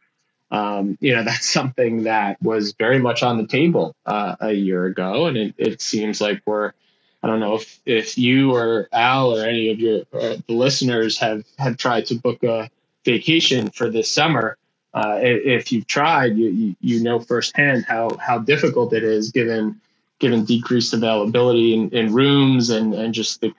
Um, 0.50 0.96
you 1.00 1.14
know, 1.14 1.24
that's 1.24 1.48
something 1.48 2.04
that 2.04 2.40
was 2.42 2.72
very 2.72 2.98
much 2.98 3.22
on 3.22 3.38
the 3.38 3.46
table 3.46 3.94
uh, 4.06 4.36
a 4.40 4.52
year 4.52 4.86
ago, 4.86 5.26
and 5.26 5.36
it, 5.36 5.54
it 5.58 5.82
seems 5.82 6.20
like 6.20 6.42
we're. 6.46 6.72
I 7.20 7.26
don't 7.26 7.40
know 7.40 7.56
if 7.56 7.80
if 7.84 8.16
you 8.16 8.54
or 8.54 8.88
Al 8.92 9.36
or 9.36 9.44
any 9.44 9.70
of 9.70 9.80
your 9.80 10.02
uh, 10.12 10.36
the 10.46 10.54
listeners 10.54 11.18
have 11.18 11.44
have 11.58 11.76
tried 11.76 12.06
to 12.06 12.14
book 12.14 12.44
a 12.44 12.70
vacation 13.04 13.70
for 13.70 13.90
this 13.90 14.08
summer. 14.08 14.56
Uh, 14.94 15.18
if 15.20 15.72
you've 15.72 15.86
tried, 15.86 16.36
you, 16.36 16.76
you 16.80 17.02
know 17.02 17.18
firsthand 17.18 17.84
how 17.86 18.10
how 18.20 18.38
difficult 18.38 18.92
it 18.92 19.02
is 19.02 19.32
given 19.32 19.80
given 20.20 20.44
decreased 20.44 20.94
availability 20.94 21.74
in, 21.74 21.90
in 21.90 22.12
rooms 22.12 22.70
and 22.70 22.94
and 22.94 23.12
just 23.12 23.40
the 23.40 23.52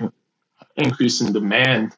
increase 0.77 1.21
in 1.21 1.33
demand 1.33 1.95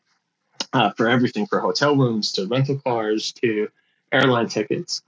uh, 0.74 0.90
for 0.92 1.08
everything 1.08 1.46
for 1.46 1.60
hotel 1.60 1.96
rooms 1.96 2.32
to 2.32 2.48
rental 2.48 2.80
cars 2.80 3.32
to 3.34 3.70
airline 4.12 4.48
tickets. 4.48 5.04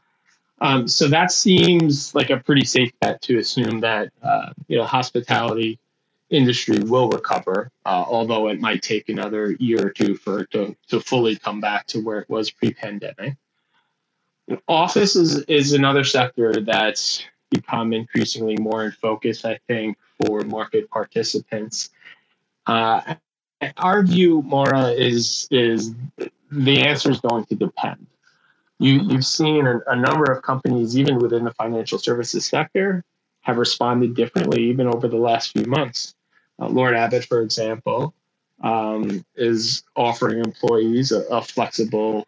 Um, 0.62 0.88
so 0.88 1.08
that 1.10 1.32
seems 1.32 2.16
like 2.16 2.30
a 2.30 2.38
pretty 2.38 2.66
safe 2.66 2.92
bet 3.02 3.22
to 3.24 3.38
assume 3.38 3.82
that 3.82 4.12
uh, 4.22 4.52
you 4.68 4.78
know 4.78 4.86
hospitality 4.86 5.80
industry 6.30 6.80
will 6.80 7.10
recover, 7.10 7.70
uh, 7.86 8.04
although 8.08 8.48
it 8.48 8.60
might 8.60 8.82
take 8.82 9.10
another 9.10 9.52
year 9.60 9.88
or 9.88 9.90
two 9.90 10.16
for 10.16 10.42
it 10.42 10.52
to, 10.52 10.76
to 10.88 11.00
fully 11.00 11.36
come 11.36 11.62
back 11.62 11.86
to 11.88 12.00
where 12.00 12.20
it 12.20 12.30
was 12.30 12.50
pre-pandemic. 12.50 13.36
Office 14.68 15.16
is, 15.16 15.40
is 15.44 15.74
another 15.74 16.04
sector 16.04 16.60
that's 16.62 17.24
become 17.52 17.94
increasingly 17.94 18.58
more 18.58 18.84
in 18.86 18.92
focus, 18.92 19.46
I 19.46 19.60
think, 19.68 19.98
for 20.22 20.42
market 20.42 20.90
participants. 20.90 21.92
Uh, 22.66 23.16
our 23.78 24.04
view, 24.04 24.42
Maura, 24.42 24.90
is 24.90 25.48
is 25.52 25.94
the 26.52 26.82
answer 26.82 27.12
is 27.12 27.20
going 27.20 27.46
to 27.46 27.56
depend 27.56 28.08
you, 28.84 29.00
you've 29.08 29.26
seen 29.26 29.66
a, 29.66 29.80
a 29.88 29.96
number 29.96 30.26
of 30.26 30.42
companies, 30.42 30.98
even 30.98 31.18
within 31.18 31.46
the 31.46 31.54
financial 31.54 31.98
services 31.98 32.46
sector, 32.46 33.04
have 33.42 33.58
responded 33.58 34.14
differently, 34.14 34.64
even 34.64 34.88
over 34.88 35.08
the 35.08 35.18
last 35.18 35.54
few 35.54 35.66
months. 35.66 36.16
Uh, 36.60 36.68
Lord 36.68 36.94
Abbett, 36.94 37.26
for 37.26 37.42
example, 37.42 38.14
um, 38.62 39.26
is 39.36 39.84
offering 39.96 40.40
employees 40.40 41.12
a, 41.12 41.22
a 41.28 41.42
flexible 41.42 42.28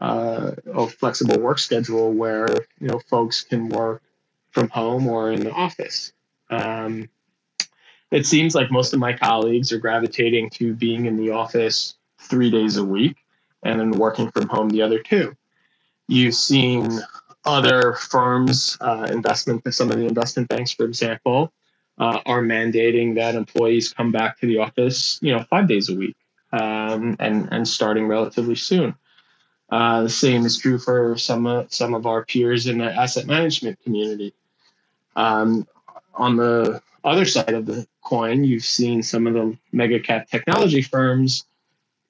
uh, 0.00 0.52
a 0.74 0.86
flexible 0.88 1.38
work 1.38 1.58
schedule 1.58 2.10
where 2.12 2.48
you 2.80 2.88
know 2.88 2.98
folks 3.10 3.42
can 3.42 3.68
work 3.68 4.02
from 4.50 4.68
home 4.70 5.06
or 5.06 5.30
in 5.30 5.44
the 5.44 5.52
office. 5.52 6.12
Um, 6.50 7.08
it 8.10 8.26
seems 8.26 8.54
like 8.54 8.70
most 8.70 8.94
of 8.94 8.98
my 8.98 9.12
colleagues 9.12 9.72
are 9.72 9.78
gravitating 9.78 10.50
to 10.50 10.74
being 10.74 11.04
in 11.04 11.16
the 11.16 11.30
office 11.30 11.94
three 12.18 12.50
days 12.50 12.78
a 12.78 12.84
week 12.84 13.16
and 13.62 13.78
then 13.78 13.90
working 13.92 14.30
from 14.30 14.48
home 14.48 14.70
the 14.70 14.82
other 14.82 14.98
two. 14.98 15.36
You've 16.12 16.34
seen 16.34 17.00
other 17.46 17.94
firms, 17.94 18.76
uh, 18.82 19.08
investment, 19.10 19.62
some 19.72 19.90
of 19.90 19.96
the 19.96 20.04
investment 20.04 20.46
banks, 20.46 20.70
for 20.70 20.84
example, 20.84 21.50
uh, 21.96 22.20
are 22.26 22.42
mandating 22.42 23.14
that 23.14 23.34
employees 23.34 23.94
come 23.94 24.12
back 24.12 24.38
to 24.40 24.46
the 24.46 24.58
office, 24.58 25.18
you 25.22 25.32
know, 25.32 25.42
five 25.44 25.68
days 25.68 25.88
a 25.88 25.94
week, 25.94 26.14
um, 26.52 27.16
and 27.18 27.48
and 27.50 27.66
starting 27.66 28.08
relatively 28.08 28.56
soon. 28.56 28.94
Uh, 29.70 30.02
the 30.02 30.10
same 30.10 30.44
is 30.44 30.58
true 30.58 30.78
for 30.78 31.16
some 31.16 31.46
uh, 31.46 31.64
some 31.68 31.94
of 31.94 32.04
our 32.04 32.26
peers 32.26 32.66
in 32.66 32.76
the 32.76 32.92
asset 32.92 33.26
management 33.26 33.82
community. 33.82 34.34
Um, 35.16 35.66
on 36.14 36.36
the 36.36 36.82
other 37.04 37.24
side 37.24 37.54
of 37.54 37.64
the 37.64 37.86
coin, 38.02 38.44
you've 38.44 38.66
seen 38.66 39.02
some 39.02 39.26
of 39.26 39.32
the 39.32 39.56
mega 39.72 39.98
cap 39.98 40.28
technology 40.28 40.82
firms 40.82 41.44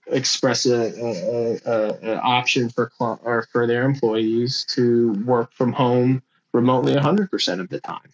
express 0.06 0.66
a, 0.66 0.92
a, 1.00 1.60
a, 1.64 2.12
a 2.12 2.16
option 2.20 2.68
for 2.68 2.90
or 2.98 3.46
for 3.52 3.66
their 3.66 3.84
employees 3.84 4.64
to 4.70 5.12
work 5.24 5.52
from 5.52 5.72
home 5.72 6.22
remotely 6.52 6.94
100% 6.94 7.60
of 7.60 7.68
the 7.68 7.80
time. 7.80 8.12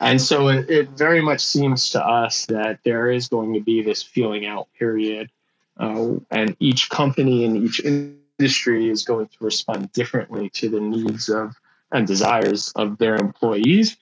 And 0.00 0.20
so 0.20 0.48
it, 0.48 0.68
it, 0.68 0.90
very 0.90 1.22
much 1.22 1.40
seems 1.40 1.88
to 1.90 2.04
us 2.04 2.46
that 2.46 2.80
there 2.84 3.10
is 3.10 3.28
going 3.28 3.54
to 3.54 3.60
be 3.60 3.82
this 3.82 4.02
feeling 4.02 4.44
out 4.44 4.68
period, 4.78 5.30
uh, 5.78 6.14
and 6.30 6.54
each 6.60 6.90
company 6.90 7.44
and 7.46 7.56
each 7.56 7.80
industry 7.80 8.90
is 8.90 9.04
going 9.04 9.28
to 9.28 9.36
respond 9.40 9.90
differently 9.92 10.50
to 10.50 10.68
the 10.68 10.80
needs 10.80 11.28
of 11.30 11.54
and 11.92 12.06
desires 12.06 12.72
of 12.76 12.98
their 12.98 13.14
employees, 13.14 13.96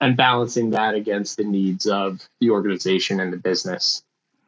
and 0.00 0.16
balancing 0.16 0.70
that 0.70 0.94
against 0.94 1.38
the 1.38 1.44
needs 1.44 1.86
of 1.86 2.20
the 2.40 2.50
organization 2.50 3.20
and 3.20 3.32
the 3.32 3.38
business. 3.38 4.02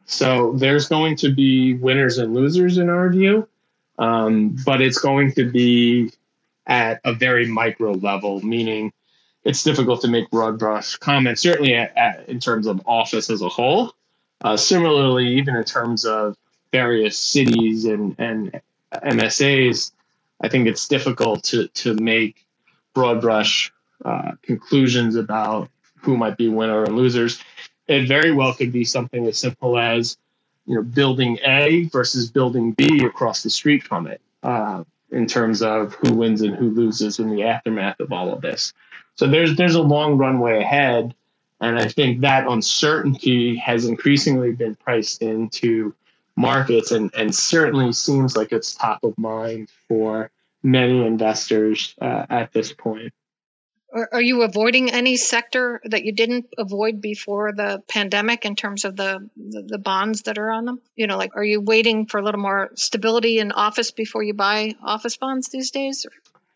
So 0.07 0.53
there's 0.53 0.87
going 0.87 1.17
to 1.17 1.33
be 1.33 1.73
winners 1.75 2.17
and 2.17 2.33
losers 2.33 2.77
in 2.77 2.89
our 2.89 3.09
view, 3.09 3.47
um, 3.99 4.57
but 4.65 4.81
it's 4.81 4.99
going 4.99 5.33
to 5.33 5.51
be 5.51 6.11
at 6.65 7.01
a 7.03 7.13
very 7.13 7.45
micro 7.45 7.91
level, 7.91 8.43
meaning 8.43 8.93
it's 9.43 9.63
difficult 9.63 10.01
to 10.01 10.07
make 10.07 10.31
broad 10.31 10.57
brush 10.57 10.95
comments, 10.95 11.41
certainly 11.41 11.75
at, 11.75 11.95
at, 11.97 12.29
in 12.29 12.39
terms 12.39 12.67
of 12.67 12.81
office 12.85 13.29
as 13.29 13.41
a 13.41 13.49
whole. 13.49 13.93
Uh, 14.41 14.55
similarly, 14.55 15.27
even 15.27 15.55
in 15.55 15.63
terms 15.65 16.05
of 16.05 16.37
various 16.71 17.17
cities 17.17 17.83
and, 17.83 18.15
and 18.17 18.61
MSAs, 18.93 19.91
I 20.39 20.47
think 20.47 20.67
it's 20.67 20.87
difficult 20.87 21.43
to, 21.45 21.67
to 21.67 21.95
make 21.95 22.45
broad 22.93 23.19
brush 23.19 23.73
uh, 24.05 24.33
conclusions 24.41 25.15
about 25.15 25.69
who 26.01 26.15
might 26.15 26.37
be 26.37 26.47
winner 26.47 26.83
and 26.83 26.95
losers 26.95 27.41
it 27.87 28.07
very 28.07 28.31
well 28.31 28.53
could 28.53 28.71
be 28.71 28.83
something 28.83 29.25
as 29.27 29.37
simple 29.37 29.77
as 29.77 30.17
you 30.65 30.75
know 30.75 30.83
building 30.83 31.37
A 31.43 31.85
versus 31.85 32.29
building 32.29 32.71
B 32.71 33.03
across 33.05 33.43
the 33.43 33.49
street 33.49 33.83
from 33.83 34.07
it 34.07 34.21
uh, 34.43 34.83
in 35.11 35.25
terms 35.27 35.61
of 35.61 35.93
who 35.95 36.13
wins 36.13 36.41
and 36.41 36.55
who 36.55 36.69
loses 36.69 37.19
in 37.19 37.29
the 37.29 37.43
aftermath 37.43 37.99
of 37.99 38.11
all 38.11 38.31
of 38.31 38.41
this. 38.41 38.73
So 39.15 39.27
there's 39.27 39.55
there's 39.55 39.75
a 39.75 39.81
long 39.81 40.17
runway 40.17 40.61
ahead, 40.61 41.15
and 41.61 41.79
I 41.79 41.87
think 41.87 42.21
that 42.21 42.47
uncertainty 42.47 43.55
has 43.57 43.85
increasingly 43.85 44.51
been 44.51 44.75
priced 44.75 45.21
into 45.21 45.93
markets 46.37 46.91
and, 46.91 47.11
and 47.15 47.33
certainly 47.33 47.91
seems 47.91 48.37
like 48.37 48.51
it's 48.51 48.75
top 48.75 49.03
of 49.03 49.17
mind 49.17 49.69
for 49.87 50.29
many 50.63 51.05
investors 51.05 51.95
uh, 51.99 52.25
at 52.29 52.53
this 52.53 52.71
point. 52.71 53.11
Are, 53.93 54.21
you 54.21 54.41
avoiding 54.41 54.91
any 54.91 55.15
sector 55.15 55.81
that 55.85 56.03
you 56.03 56.11
didn't 56.11 56.47
avoid 56.57 56.99
before 56.99 57.53
the 57.53 57.81
pandemic 57.87 58.43
in 58.43 58.57
terms 58.57 58.83
of 58.83 58.97
the, 58.97 59.29
the, 59.37 59.61
the 59.61 59.77
bonds 59.77 60.23
that 60.23 60.37
are 60.37 60.51
on 60.51 60.65
them? 60.65 60.81
You 60.97 61.07
know, 61.07 61.17
like 61.17 61.37
are 61.37 61.43
you 61.43 61.61
waiting 61.61 62.05
for 62.05 62.19
a 62.19 62.23
little 62.23 62.41
more 62.41 62.69
stability 62.75 63.39
in 63.39 63.53
office 63.53 63.91
before 63.91 64.23
you 64.23 64.33
buy 64.33 64.75
office 64.83 65.15
bonds 65.15 65.47
these 65.47 65.71
days? 65.71 66.05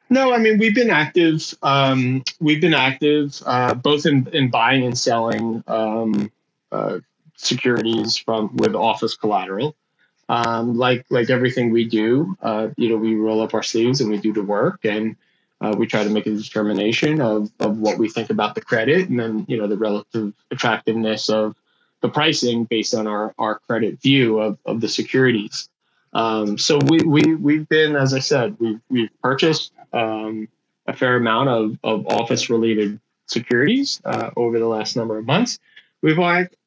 No, 0.09 0.33
I 0.33 0.39
mean 0.39 0.59
we've 0.59 0.75
been 0.75 0.89
active. 0.89 1.55
Um, 1.63 2.23
we've 2.41 2.59
been 2.59 2.73
active 2.73 3.41
uh, 3.45 3.75
both 3.75 4.05
in, 4.05 4.27
in 4.33 4.49
buying 4.49 4.83
and 4.83 4.97
selling 4.97 5.63
um, 5.67 6.29
uh, 6.69 6.99
securities 7.37 8.17
from 8.17 8.57
with 8.57 8.75
office 8.75 9.15
collateral. 9.15 9.73
Um, 10.27 10.77
like 10.77 11.05
like 11.09 11.29
everything 11.29 11.71
we 11.71 11.85
do, 11.85 12.35
uh, 12.41 12.69
you 12.75 12.89
know, 12.89 12.97
we 12.97 13.15
roll 13.15 13.41
up 13.41 13.53
our 13.53 13.63
sleeves 13.63 14.01
and 14.01 14.09
we 14.09 14.17
do 14.17 14.33
the 14.33 14.43
work 14.43 14.83
and 14.83 15.15
uh, 15.61 15.75
we 15.77 15.85
try 15.85 16.03
to 16.03 16.09
make 16.09 16.25
a 16.25 16.31
determination 16.31 17.21
of, 17.21 17.51
of 17.59 17.77
what 17.77 17.97
we 17.97 18.09
think 18.09 18.29
about 18.29 18.55
the 18.55 18.61
credit 18.61 19.09
and 19.09 19.19
then, 19.19 19.45
you 19.47 19.57
know, 19.57 19.67
the 19.67 19.77
relative 19.77 20.33
attractiveness 20.49 21.29
of 21.29 21.55
the 22.01 22.09
pricing 22.09 22.63
based 22.65 22.95
on 22.95 23.05
our, 23.05 23.33
our 23.37 23.59
credit 23.59 24.01
view 24.01 24.39
of, 24.39 24.57
of 24.65 24.81
the 24.81 24.89
securities. 24.89 25.69
Um, 26.13 26.57
so 26.57 26.79
we, 26.87 26.99
we, 27.05 27.35
we've 27.35 27.69
been, 27.69 27.95
as 27.95 28.13
I 28.13 28.19
said, 28.19 28.57
we've, 28.59 28.81
we've 28.89 29.21
purchased 29.21 29.71
um, 29.93 30.47
a 30.87 30.93
fair 30.93 31.15
amount 31.15 31.49
of, 31.49 31.77
of 31.83 32.07
office 32.07 32.49
related 32.49 32.99
securities 33.27 34.01
uh, 34.03 34.31
over 34.35 34.57
the 34.57 34.67
last 34.67 34.97
number 34.97 35.17
of 35.17 35.25
months. 35.25 35.59
We've 36.01 36.19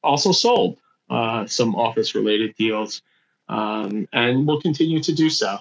also 0.02 0.30
sold 0.32 0.78
uh, 1.10 1.46
some 1.46 1.74
office 1.74 2.14
related 2.14 2.54
deals 2.56 3.02
um, 3.48 4.08
and 4.12 4.46
we'll 4.46 4.60
continue 4.60 5.00
to 5.02 5.12
do 5.12 5.28
so. 5.28 5.58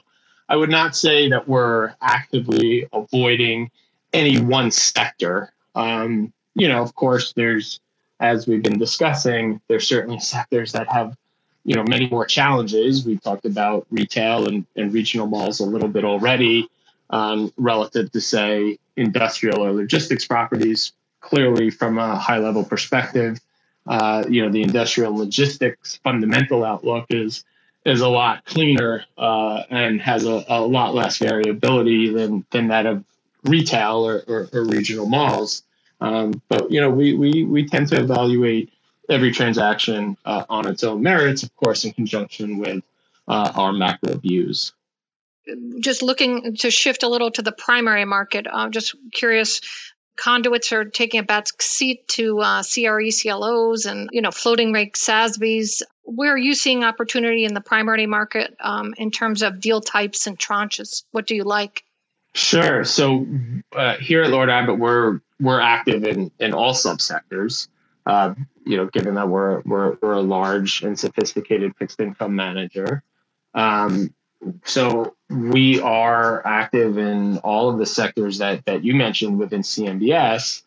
I 0.54 0.56
would 0.56 0.70
not 0.70 0.96
say 0.96 1.28
that 1.30 1.48
we're 1.48 1.96
actively 2.00 2.88
avoiding 2.94 3.72
any 4.14 4.40
one 4.40 4.70
sector. 4.70 5.52
Um, 5.74 6.32
you 6.54 6.68
know, 6.68 6.80
of 6.80 6.94
course, 6.94 7.34
there's, 7.34 7.80
as 8.20 8.46
we've 8.46 8.62
been 8.62 8.78
discussing, 8.78 9.60
there's 9.68 9.88
certainly 9.88 10.20
sectors 10.20 10.72
that 10.74 10.88
have 10.94 11.18
you 11.66 11.74
know 11.76 11.84
many 11.90 12.08
more 12.08 12.28
challenges. 12.28 13.04
We 13.04 13.18
talked 13.18 13.46
about 13.46 13.88
retail 13.90 14.48
and, 14.48 14.64
and 14.76 14.94
regional 14.94 15.26
malls 15.26 15.60
a 15.60 15.66
little 15.66 15.90
bit 15.90 16.06
already, 16.06 16.70
um, 17.10 17.52
relative 17.58 18.12
to 18.12 18.22
say 18.22 18.78
industrial 18.96 19.66
or 19.66 19.74
logistics 19.74 20.28
properties. 20.28 20.92
Clearly, 21.22 21.72
from 21.72 21.98
a 21.98 22.16
high 22.16 22.38
level 22.38 22.64
perspective, 22.64 23.40
uh, 23.88 24.24
you 24.30 24.44
know 24.44 24.52
the 24.52 24.62
industrial 24.62 25.18
logistics 25.18 26.00
fundamental 26.04 26.64
outlook 26.64 27.08
is 27.10 27.44
is 27.86 28.02
a 28.02 28.08
lot 28.08 28.46
cleaner 28.46 29.06
uh, 29.18 29.64
and 29.70 30.02
has 30.02 30.26
a, 30.26 30.44
a, 30.48 30.62
lot 30.62 30.94
less 30.94 31.18
variability 31.18 32.14
than 32.14 32.46
than 32.52 32.70
that 32.70 32.86
of 32.86 33.04
retail 33.44 34.08
or, 34.08 34.24
or, 34.28 34.50
or 34.54 34.66
regional 34.66 35.06
malls. 35.06 35.64
Um, 36.00 36.42
but 36.50 36.72
you 36.72 36.82
know, 36.82 36.90
we, 36.90 37.14
we 37.14 37.44
we 37.44 37.68
tend 37.68 37.90
to 37.90 38.00
evaluate 38.00 38.72
every 39.10 39.32
transaction 39.32 40.18
uh, 40.26 40.46
on 40.50 40.68
its 40.68 40.84
own 40.84 41.02
merits, 41.02 41.44
of 41.44 41.56
course, 41.56 41.86
in 41.86 41.94
conjunction 41.94 42.58
with 42.58 42.84
uh, 43.28 43.52
our 43.56 43.74
macro 43.74 44.16
views. 44.16 44.74
Just 45.80 46.02
looking 46.02 46.56
to 46.58 46.72
shift 46.72 47.04
a 47.04 47.10
little 47.10 47.32
to 47.32 47.42
the 47.42 47.52
primary 47.52 48.06
market, 48.06 48.48
I'm 48.52 48.72
just 48.72 48.96
curious. 49.14 49.60
Conduits 50.16 50.72
are 50.72 50.86
taking 50.86 51.20
a 51.20 51.24
back 51.24 51.48
seat 51.62 52.08
to 52.10 52.40
uh, 52.40 52.64
CRE 52.64 53.10
CLOs 53.10 53.86
and 53.86 54.10
you 54.12 54.22
know 54.22 54.32
floating 54.32 54.72
rate 54.72 54.94
SASBs. 54.94 55.82
Where 56.04 56.34
are 56.34 56.38
you 56.38 56.54
seeing 56.54 56.84
opportunity 56.84 57.46
in 57.46 57.54
the 57.54 57.62
primary 57.62 58.06
market 58.06 58.56
um, 58.60 58.94
in 58.98 59.10
terms 59.10 59.42
of 59.42 59.60
deal 59.60 59.82
types 59.82 60.28
and 60.28 60.38
tranches? 60.38 61.04
What 61.12 61.28
do 61.28 61.36
you 61.36 61.44
like? 61.44 61.84
Sure. 62.36 62.84
So 62.84 63.28
uh, 63.76 63.96
here 63.98 64.24
at 64.24 64.32
Lord 64.32 64.50
Abbett, 64.50 64.78
we're 64.78 65.20
we're 65.40 65.60
active 65.60 66.04
in 66.04 66.32
in 66.40 66.54
all 66.54 66.74
subsectors. 66.74 67.68
Uh, 68.06 68.34
you 68.66 68.78
know, 68.78 68.88
given 68.88 69.16
that 69.16 69.30
we're 69.30 69.62
we're 69.62 69.98
we're 70.02 70.14
a 70.14 70.22
large 70.22 70.84
and 70.84 70.98
sophisticated 70.98 71.76
fixed 71.78 72.00
income 72.00 72.36
manager, 72.36 73.04
um, 73.54 74.14
so 74.66 75.16
we 75.30 75.80
are 75.82 76.46
active 76.46 76.98
in 76.98 77.38
all 77.40 77.70
of 77.70 77.78
the 77.78 77.86
sectors 77.86 78.38
that 78.40 78.66
that 78.66 78.84
you 78.84 78.94
mentioned 78.96 79.40
within 79.40 79.62
CMBS. 79.62 80.64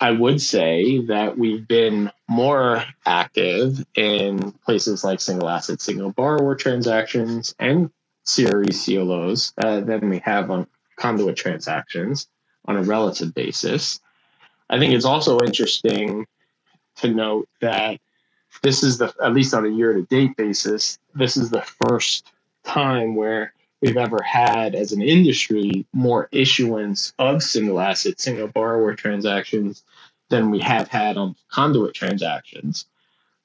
I 0.00 0.10
would 0.10 0.40
say 0.40 0.98
that 1.06 1.38
we've 1.38 1.66
been 1.66 2.10
more 2.28 2.84
active 3.06 3.84
in 3.94 4.50
places 4.64 5.04
like 5.04 5.20
single 5.20 5.48
asset, 5.48 5.80
single 5.80 6.10
borrower 6.10 6.56
transactions 6.56 7.54
and 7.60 7.88
CRE 8.26 8.64
CLOs 8.72 9.52
uh, 9.58 9.80
than 9.80 10.08
we 10.08 10.18
have 10.18 10.50
on 10.50 10.66
conduit 10.96 11.36
transactions 11.36 12.28
on 12.64 12.76
a 12.76 12.82
relative 12.82 13.32
basis. 13.32 14.00
I 14.68 14.78
think 14.78 14.92
it's 14.92 15.04
also 15.04 15.38
interesting 15.38 16.26
to 16.96 17.14
note 17.14 17.48
that 17.60 18.00
this 18.62 18.82
is 18.82 18.98
the, 18.98 19.14
at 19.22 19.32
least 19.32 19.54
on 19.54 19.64
a 19.64 19.68
year 19.68 19.92
to 19.92 20.02
date 20.02 20.36
basis, 20.36 20.98
this 21.14 21.36
is 21.36 21.50
the 21.50 21.62
first 21.62 22.31
time 22.64 23.14
where 23.14 23.52
we've 23.80 23.96
ever 23.96 24.22
had 24.22 24.74
as 24.74 24.92
an 24.92 25.02
industry 25.02 25.86
more 25.92 26.28
issuance 26.32 27.12
of 27.18 27.42
single 27.42 27.80
asset, 27.80 28.20
single 28.20 28.48
borrower 28.48 28.94
transactions 28.94 29.82
than 30.30 30.50
we 30.50 30.60
have 30.60 30.88
had 30.88 31.16
on 31.16 31.36
conduit 31.50 31.94
transactions. 31.94 32.86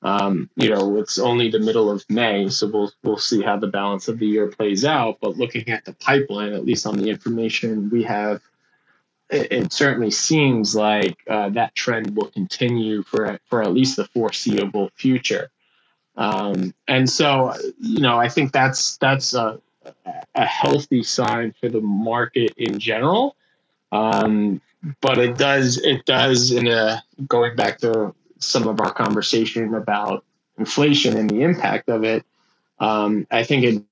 Um, 0.03 0.50
you 0.55 0.69
know, 0.69 0.97
it's 0.97 1.17
only 1.17 1.50
the 1.50 1.59
middle 1.59 1.89
of 1.89 2.05
May, 2.07 2.50
so 2.50 2.67
we'll 2.67 2.91
we'll 3.03 3.17
see 3.17 3.41
how 3.41 3.57
the 3.57 3.67
balance 3.67 4.07
of 4.07 4.19
the 4.19 4.27
year 4.27 4.47
plays 4.47 4.86
out. 4.86 5.17
But 5.19 5.38
looking 5.38 5.67
at 5.69 5.86
the 5.86 5.93
pipeline, 5.93 6.53
at 6.53 6.65
least 6.65 6.86
on 6.86 6.97
the 6.97 7.09
information 7.09 7.89
we 7.89 8.03
have, 8.03 8.41
it, 9.29 9.51
it 9.51 9.74
certainly 9.74 10.12
seems 10.12 10.75
like 10.75 11.17
uh, 11.27 11.50
that 11.50 11.74
trend 11.74 12.15
will 12.15 12.29
continue 12.29 13.01
for 13.03 13.39
for 13.45 13.63
at 13.63 13.74
least 13.74 13.95
the 13.97 14.05
foreseeable 14.05 14.91
future. 14.95 15.50
Um, 16.17 16.74
and 16.88 17.09
so, 17.09 17.53
you 17.79 18.01
know, 18.01 18.17
I 18.17 18.27
think 18.27 18.51
that's 18.51 18.97
that's 18.97 19.33
a, 19.33 19.62
a 20.36 20.45
healthy 20.45 21.03
sign 21.03 21.53
for 21.59 21.69
the 21.69 21.81
market 21.81 22.53
in 22.57 22.79
general. 22.79 23.36
Um, 23.91 24.62
but 25.01 25.17
it 25.17 25.38
does 25.38 25.77
it 25.77 26.05
does 26.05 26.51
in 26.51 26.67
a 26.67 27.03
going 27.27 27.56
back 27.56 27.80
to 27.80 28.13
some 28.39 28.67
of 28.67 28.80
our 28.80 28.91
conversation 28.91 29.73
about 29.73 30.23
inflation 30.58 31.17
and 31.17 31.30
the 31.30 31.41
impact 31.41 31.89
of 31.89 32.03
it, 32.03 32.23
um, 32.80 33.25
I 33.32 33.43
think 33.43 33.63
it, 33.63 33.84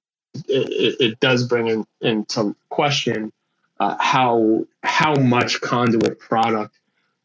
it, 0.48 0.96
it 1.00 1.20
does 1.20 1.48
bring 1.48 1.68
in, 1.68 1.86
into 2.02 2.56
question 2.70 3.32
uh, 3.80 3.96
how 4.00 4.66
how 4.84 5.16
much 5.16 5.62
conduit 5.62 6.20
product 6.20 6.76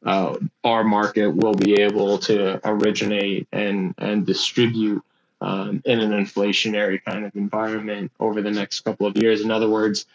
uh, 0.05 0.37
our 0.65 0.85
market 0.85 1.29
will 1.29 1.55
be 1.55 1.75
able 1.81 2.19
to 2.19 2.61
originate 2.69 3.49
and 3.53 3.95
and 3.99 4.27
distribute 4.27 5.03
um, 5.41 5.83
in 5.85 6.01
an 6.01 6.11
inflationary 6.11 7.03
kind 7.03 7.25
of 7.25 7.35
environment 7.37 8.13
over 8.21 8.43
the 8.43 8.51
next 8.51 8.81
couple 8.81 9.07
of 9.07 9.17
years. 9.17 9.41
In 9.41 9.51
other 9.51 9.69
words, 9.69 10.07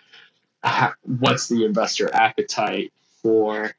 what's 1.03 1.47
the 1.47 1.65
investor 1.65 2.13
appetite 2.13 2.91
for 3.21 3.71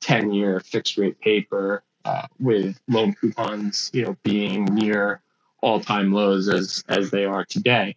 10 0.00 0.32
year 0.32 0.60
fixed 0.60 0.98
rate 0.98 1.18
paper 1.20 1.82
uh, 2.04 2.26
with 2.40 2.78
loan 2.88 3.14
coupons, 3.14 3.90
you 3.92 4.04
know, 4.04 4.16
being 4.22 4.64
near 4.66 5.20
all-time 5.60 6.12
lows 6.12 6.48
as 6.48 6.82
as 6.88 7.10
they 7.10 7.24
are 7.24 7.44
today. 7.44 7.96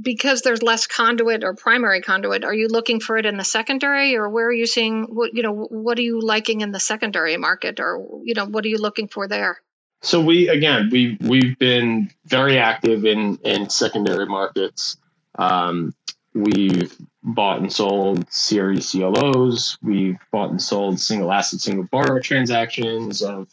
Because 0.00 0.42
there's 0.42 0.62
less 0.62 0.86
conduit 0.86 1.44
or 1.44 1.54
primary 1.54 2.00
conduit, 2.00 2.44
are 2.44 2.54
you 2.54 2.68
looking 2.68 2.98
for 2.98 3.18
it 3.18 3.26
in 3.26 3.36
the 3.36 3.44
secondary, 3.44 4.16
or 4.16 4.28
where 4.28 4.46
are 4.46 4.52
you 4.52 4.66
seeing 4.66 5.04
what 5.04 5.34
you 5.34 5.42
know? 5.42 5.52
What 5.52 5.98
are 5.98 6.02
you 6.02 6.20
liking 6.20 6.62
in 6.62 6.72
the 6.72 6.80
secondary 6.80 7.36
market, 7.36 7.78
or 7.78 8.20
you 8.24 8.34
know, 8.34 8.46
what 8.46 8.64
are 8.64 8.68
you 8.68 8.78
looking 8.78 9.08
for 9.08 9.28
there? 9.28 9.60
So 10.00 10.20
we 10.20 10.48
again 10.48 10.88
we 10.90 11.18
we've 11.20 11.58
been 11.58 12.10
very 12.24 12.58
active 12.58 13.04
in 13.04 13.38
in 13.44 13.68
secondary 13.68 14.26
markets. 14.26 14.96
Um, 15.38 15.94
We've 16.34 16.96
bought 17.22 17.60
and 17.60 17.70
sold 17.70 18.26
CRE 18.30 18.76
CLOs. 18.80 19.76
We've 19.82 20.16
bought 20.30 20.50
and 20.50 20.62
sold 20.62 20.98
single 20.98 21.30
asset, 21.30 21.60
single 21.60 21.84
borrower 21.84 22.20
transactions 22.20 23.22
of 23.22 23.48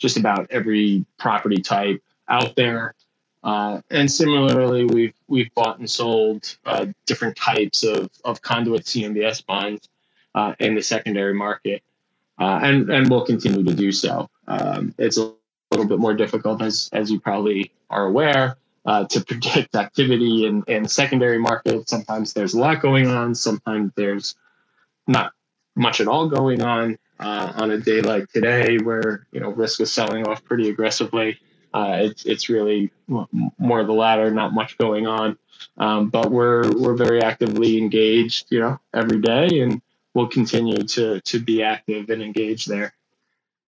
just 0.00 0.16
about 0.16 0.48
every 0.50 1.04
property 1.18 1.62
type 1.62 2.02
out 2.28 2.56
there. 2.56 2.94
Uh, 3.42 3.80
and 3.90 4.10
similarly, 4.10 4.84
we've 4.84 5.14
we've 5.28 5.52
bought 5.54 5.78
and 5.78 5.88
sold 5.88 6.56
uh, 6.66 6.86
different 7.06 7.36
types 7.36 7.84
of, 7.84 8.10
of 8.24 8.42
conduit 8.42 8.84
CMBS 8.84 9.44
bonds 9.46 9.88
uh, 10.34 10.54
in 10.58 10.74
the 10.74 10.82
secondary 10.82 11.34
market, 11.34 11.82
uh, 12.38 12.60
and 12.62 12.90
and 12.90 13.08
we'll 13.08 13.24
continue 13.24 13.62
to 13.62 13.74
do 13.74 13.92
so. 13.92 14.28
Um, 14.48 14.94
it's 14.98 15.18
a 15.18 15.32
little 15.70 15.86
bit 15.86 15.98
more 15.98 16.14
difficult, 16.14 16.62
as 16.62 16.90
as 16.92 17.10
you 17.10 17.20
probably 17.20 17.72
are 17.90 18.06
aware 18.06 18.56
uh, 18.84 19.04
to 19.04 19.24
predict 19.24 19.76
activity 19.76 20.46
in, 20.46 20.64
in 20.66 20.88
secondary 20.88 21.38
markets. 21.38 21.90
Sometimes 21.90 22.32
there's 22.32 22.54
a 22.54 22.58
lot 22.58 22.82
going 22.82 23.06
on. 23.06 23.34
Sometimes 23.34 23.92
there's 23.94 24.34
not 25.06 25.32
much 25.76 26.00
at 26.00 26.08
all 26.08 26.28
going 26.28 26.62
on. 26.62 26.98
Uh, 27.20 27.52
on 27.56 27.72
a 27.72 27.78
day 27.78 28.00
like 28.00 28.30
today, 28.30 28.78
where 28.78 29.26
you 29.32 29.40
know 29.40 29.50
risk 29.50 29.80
is 29.80 29.92
selling 29.92 30.24
off 30.28 30.44
pretty 30.44 30.68
aggressively, 30.68 31.36
uh, 31.72 31.98
it's 32.00 32.24
it's 32.24 32.48
really 32.48 32.90
more 33.10 33.80
of 33.80 33.86
the 33.86 33.92
latter. 33.92 34.30
Not 34.30 34.52
much 34.52 34.78
going 34.78 35.06
on, 35.06 35.38
um, 35.76 36.08
but 36.08 36.30
we're 36.30 36.70
we're 36.76 36.96
very 36.96 37.22
actively 37.22 37.78
engaged, 37.78 38.46
you 38.50 38.60
know, 38.60 38.80
every 38.94 39.20
day, 39.20 39.60
and 39.60 39.80
we'll 40.14 40.28
continue 40.28 40.84
to 40.84 41.20
to 41.20 41.38
be 41.38 41.62
active 41.62 42.10
and 42.10 42.22
engaged 42.22 42.68
there 42.68 42.94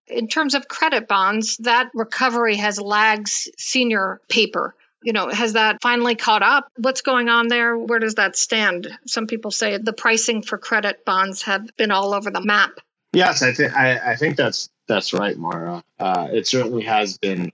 in 0.07 0.27
terms 0.27 0.55
of 0.55 0.67
credit 0.67 1.07
bonds, 1.07 1.59
that 1.59 1.89
recovery 1.95 2.57
has 2.57 2.81
lagged 2.81 3.29
senior 3.29 4.21
paper 4.29 4.75
you 5.03 5.13
know, 5.13 5.29
has 5.29 5.55
that 5.55 5.81
finally 5.81 6.15
caught 6.15 6.43
up? 6.43 6.71
What's 6.77 7.03
going 7.03 7.29
on 7.29 7.49
there? 7.49 7.77
Where 7.77 7.99
does 7.99 8.17
that 8.17 8.37
stand? 8.37 8.89
Some 9.07 9.27
people 9.27 9.51
say 9.51 9.79
the 9.79 9.93
pricing 9.93 10.43
for 10.43 10.59
credit 10.59 11.05
bonds 11.05 11.43
have 11.43 11.75
been 11.77 11.91
all 11.91 12.15
over 12.15 12.31
the 12.31 12.45
map. 12.45 12.73
Yes, 13.13 13.43
I 13.43 13.53
think 13.53 13.75
I, 13.75 14.15
think 14.17 14.37
that's 14.37 14.71
that's 14.87 15.13
right, 15.13 15.37
Mara. 15.37 15.83
Uh, 15.99 16.29
it 16.31 16.47
certainly 16.47 16.85
has 16.85 17.19
been 17.19 17.51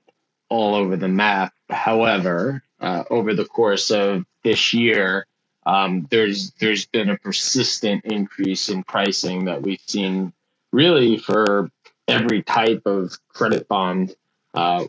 all 0.48 0.74
over 0.74 0.96
the 0.96 1.08
map. 1.08 1.52
However, 1.70 2.62
uh, 2.80 3.04
over 3.10 3.34
the 3.34 3.44
course 3.44 3.90
of 3.90 4.24
this 4.44 4.72
year, 4.72 5.26
um, 5.64 6.06
there's 6.10 6.52
there's 6.60 6.86
been 6.86 7.10
a 7.10 7.18
persistent 7.18 8.04
increase 8.04 8.68
in 8.68 8.84
pricing 8.84 9.46
that 9.46 9.62
we've 9.62 9.80
seen 9.86 10.32
really 10.72 11.18
for 11.18 11.70
every 12.06 12.42
type 12.42 12.82
of 12.86 13.18
credit 13.28 13.66
bond 13.66 14.14
uh, 14.54 14.84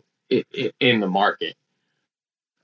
in 0.80 1.00
the 1.00 1.08
market. 1.08 1.56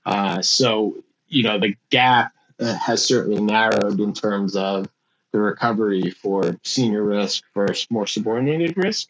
Uh, 0.05 0.41
so, 0.41 1.03
you 1.27 1.43
know, 1.43 1.59
the 1.59 1.75
gap 1.89 2.31
uh, 2.59 2.73
has 2.75 3.03
certainly 3.03 3.41
narrowed 3.41 3.99
in 3.99 4.13
terms 4.13 4.55
of 4.55 4.87
the 5.31 5.39
recovery 5.39 6.11
for 6.11 6.55
senior 6.63 7.03
risk 7.03 7.43
versus 7.53 7.87
more 7.89 8.07
subordinated 8.07 8.77
risk. 8.77 9.09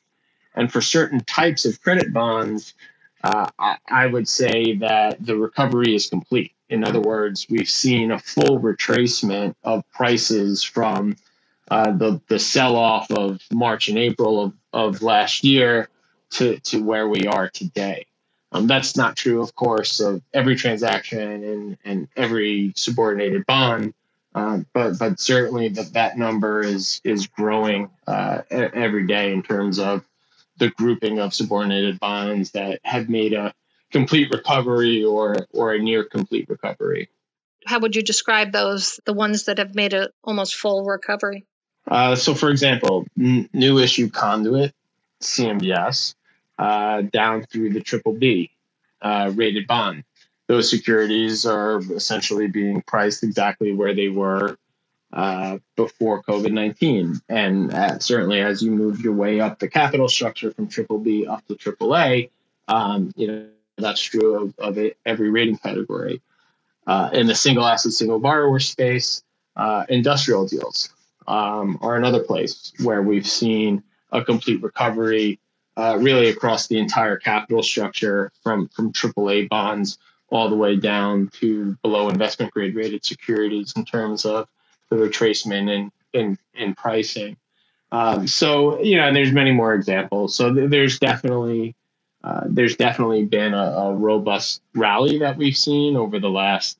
And 0.56 0.72
for 0.72 0.82
certain 0.82 1.20
types 1.20 1.66
of 1.66 1.82
credit 1.82 2.14
bonds, 2.14 2.74
uh, 3.26 3.50
I, 3.58 3.78
I, 3.90 4.06
would 4.06 4.28
say 4.28 4.76
that 4.76 5.26
the 5.26 5.36
recovery 5.36 5.96
is 5.96 6.08
complete. 6.08 6.54
In 6.70 6.84
other 6.84 7.00
words, 7.02 7.48
we've 7.50 7.70
seen 7.70 8.12
a 8.12 8.20
full 8.20 8.60
retracement 8.60 9.56
of 9.64 9.84
prices 9.92 10.62
from 10.62 11.16
uh, 11.72 11.92
the, 11.92 12.22
the 12.28 12.38
sell 12.38 12.76
off 12.76 13.10
of 13.10 13.42
March 13.52 13.90
and 13.90 13.98
April 13.98 14.44
of, 14.44 14.54
of 14.74 15.02
last 15.02 15.44
year 15.44 15.90
to, 16.34 16.60
to 16.60 16.84
where 16.84 17.08
we 17.08 17.26
are 17.26 17.50
today. 17.50 18.06
Um, 18.52 18.68
that's 18.68 18.96
not 18.96 19.16
true, 19.16 19.42
of 19.42 19.56
course, 19.56 20.00
of 20.00 20.22
every 20.32 20.56
transaction 20.56 21.44
and, 21.44 21.78
and 21.84 22.08
every 22.16 22.74
subordinated 22.76 23.48
bond, 23.48 23.96
um, 24.36 24.68
but 24.72 25.00
but 25.00 25.20
certainly 25.20 25.70
that 25.70 25.94
that 25.94 26.18
number 26.18 26.62
is 26.62 27.02
is 27.04 27.26
growing 27.26 27.90
uh, 28.06 28.44
every 28.52 29.08
day 29.08 29.34
in 29.34 29.42
terms 29.42 29.80
of 29.80 30.06
the 30.58 30.70
grouping 30.70 31.20
of 31.20 31.34
subordinated 31.34 32.00
bonds 32.00 32.52
that 32.52 32.80
have 32.84 33.10
made 33.10 33.34
a 33.34 33.54
complete 33.92 34.32
recovery 34.32 35.04
or 35.04 35.48
or 35.54 35.74
a 35.74 35.80
near 35.80 36.04
complete 36.04 36.50
recovery. 36.50 37.10
How 37.66 37.80
would 37.80 37.96
you 37.96 38.04
describe 38.04 38.52
those? 38.52 39.00
The 39.06 39.14
ones 39.14 39.46
that 39.46 39.58
have 39.58 39.76
made 39.76 39.94
a 39.94 40.10
almost 40.24 40.56
full 40.56 40.86
recovery. 40.86 41.46
Uh, 41.88 42.16
so, 42.16 42.34
for 42.34 42.50
example, 42.50 43.06
n- 43.20 43.50
new 43.54 43.80
issue 43.80 44.10
conduit, 44.10 44.74
CMBS, 45.22 46.16
uh, 46.58 47.02
down 47.02 47.44
through 47.44 47.74
the 47.74 47.82
triple 47.82 48.14
B 48.14 48.52
uh, 49.02 49.32
rated 49.36 49.68
bond. 49.68 50.04
Those 50.48 50.70
securities 50.70 51.46
are 51.46 51.80
essentially 51.94 52.48
being 52.48 52.82
priced 52.84 53.24
exactly 53.24 53.72
where 53.72 53.96
they 53.96 54.10
were 54.10 54.58
uh, 55.16 55.58
before 55.78 56.22
COVID 56.24 56.52
19. 56.52 57.22
And 57.30 57.74
uh, 57.74 58.00
certainly 58.00 58.42
as 58.42 58.62
you 58.62 58.70
move 58.72 59.00
your 59.00 59.14
way 59.14 59.40
up 59.40 59.60
the 59.60 59.70
capital 59.70 60.10
structure 60.10 60.52
from 60.52 60.68
triple 60.68 61.00
B 61.00 61.26
up 61.26 61.48
to 61.48 61.56
triple 61.56 61.96
A, 61.96 62.30
um, 62.68 63.14
you 63.16 63.28
know, 63.28 63.48
that's 63.78 64.02
true 64.02 64.44
of, 64.44 64.60
of 64.60 64.78
it, 64.78 64.98
every 65.06 65.30
rating 65.30 65.58
category. 65.58 66.22
Uh, 66.86 67.10
in 67.14 67.28
the 67.28 67.34
single 67.34 67.66
asset, 67.66 67.94
single 67.94 68.20
borrower 68.20 68.60
space, 68.60 69.24
uh, 69.56 69.86
industrial 69.88 70.46
deals 70.48 70.90
um, 71.28 71.80
are 71.82 71.96
another 71.96 72.22
place 72.22 72.74
where 72.84 73.02
we've 73.02 73.26
seen 73.26 73.82
a 74.12 74.24
complete 74.24 74.62
recovery 74.62 75.40
really 75.78 76.28
across 76.28 76.68
the 76.68 76.78
entire 76.78 77.16
capital 77.16 77.64
structure 77.64 78.32
from 78.44 78.68
from 78.68 78.92
AAA 78.92 79.48
bonds 79.50 79.98
all 80.30 80.50
the 80.50 80.56
way 80.56 80.76
down 80.76 81.30
to 81.40 81.78
below 81.82 82.10
investment 82.10 82.52
grade 82.52 82.76
rated 82.76 83.06
securities 83.06 83.74
in 83.78 83.86
terms 83.86 84.26
of 84.26 84.48
the 84.90 84.96
retracement 84.96 85.70
in 85.70 85.92
in, 86.14 86.38
in 86.54 86.74
pricing. 86.74 87.38
Um, 87.92 88.28
so 88.28 88.82
you 88.82 88.98
know, 88.98 89.08
and 89.08 89.16
there's 89.16 89.32
many 89.32 89.52
more 89.52 89.74
examples. 89.74 90.36
So 90.36 90.54
th- 90.54 90.70
there's 90.70 91.00
definitely 91.00 91.76
uh, 92.24 92.42
there's 92.48 92.76
definitely 92.76 93.26
been 93.26 93.54
a, 93.54 93.58
a, 93.58 93.96
robust 93.96 94.62
rally 94.74 95.20
that 95.20 95.38
we've 95.38 95.56
seen 95.56 95.96
over 95.96 96.20
the 96.20 96.30
last 96.30 96.80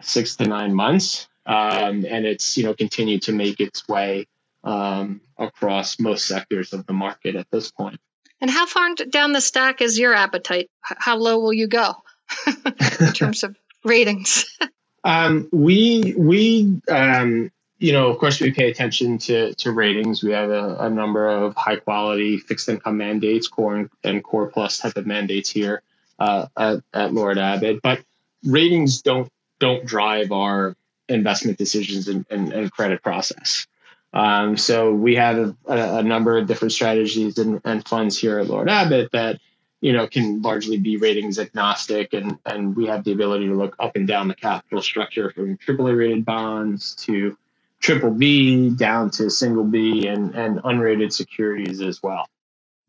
six 0.00 0.36
to 0.36 0.46
nine 0.46 0.72
months, 0.72 1.26
um, 1.46 2.06
and 2.08 2.24
it's 2.24 2.56
you 2.56 2.64
know 2.64 2.74
continued 2.74 3.22
to 3.22 3.32
make 3.32 3.58
its 3.58 3.88
way 3.88 4.26
um, 4.62 5.20
across 5.36 5.98
most 5.98 6.26
sectors 6.26 6.72
of 6.72 6.86
the 6.86 6.92
market 6.92 7.34
at 7.34 7.50
this 7.50 7.70
point. 7.70 8.00
And 8.40 8.48
how 8.50 8.66
far 8.66 8.94
down 8.94 9.32
the 9.32 9.40
stack 9.40 9.80
is 9.82 9.98
your 9.98 10.14
appetite? 10.14 10.70
How 10.80 11.16
low 11.16 11.40
will 11.40 11.52
you 11.52 11.66
go 11.66 11.94
in 12.46 13.12
terms 13.12 13.42
of 13.42 13.56
ratings? 13.84 14.46
um, 15.04 15.48
we 15.52 16.14
we 16.16 16.80
um, 16.90 17.50
you 17.78 17.92
know 17.92 18.08
of 18.08 18.18
course 18.18 18.40
we 18.40 18.50
pay 18.50 18.70
attention 18.70 19.18
to 19.18 19.54
to 19.54 19.72
ratings. 19.72 20.22
We 20.22 20.32
have 20.32 20.50
a, 20.50 20.76
a 20.80 20.90
number 20.90 21.28
of 21.28 21.54
high 21.56 21.76
quality 21.76 22.38
fixed 22.38 22.68
income 22.68 22.96
mandates, 22.96 23.48
core 23.48 23.76
and, 23.76 23.90
and 24.04 24.22
core 24.22 24.48
plus 24.48 24.78
type 24.78 24.96
of 24.96 25.06
mandates 25.06 25.50
here 25.50 25.82
uh, 26.18 26.46
at, 26.56 26.82
at 26.92 27.14
Lord 27.14 27.38
Abbett. 27.38 27.80
But 27.82 28.02
ratings 28.44 29.02
don't 29.02 29.30
don't 29.58 29.84
drive 29.84 30.32
our 30.32 30.76
investment 31.08 31.58
decisions 31.58 32.08
and, 32.08 32.26
and, 32.30 32.52
and 32.52 32.70
credit 32.70 33.02
process. 33.02 33.66
Um, 34.12 34.56
so 34.56 34.92
we 34.92 35.16
have 35.16 35.54
a, 35.66 35.96
a, 35.98 36.02
number 36.02 36.38
of 36.38 36.46
different 36.46 36.72
strategies 36.72 37.36
and, 37.38 37.60
and, 37.64 37.86
funds 37.86 38.18
here 38.18 38.38
at 38.38 38.46
Lord 38.46 38.68
Abbett 38.68 39.10
that 39.10 39.38
you 39.80 39.92
know 39.92 40.06
can 40.06 40.42
largely 40.42 40.78
be 40.78 40.96
ratings 40.96 41.38
agnostic, 41.38 42.12
and 42.12 42.38
and 42.44 42.76
we 42.76 42.86
have 42.86 43.04
the 43.04 43.12
ability 43.12 43.46
to 43.46 43.54
look 43.54 43.76
up 43.78 43.96
and 43.96 44.06
down 44.06 44.28
the 44.28 44.34
capital 44.34 44.82
structure 44.82 45.30
from 45.30 45.56
AAA 45.58 45.96
rated 45.96 46.24
bonds 46.24 46.94
to 46.96 47.36
triple 47.80 48.10
B 48.10 48.70
down 48.70 49.10
to 49.12 49.30
single 49.30 49.64
B 49.64 50.06
and 50.06 50.34
and 50.34 50.60
unrated 50.62 51.12
securities 51.12 51.80
as 51.80 52.02
well. 52.02 52.26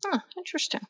Huh, 0.04 0.18
interesting 0.36 0.80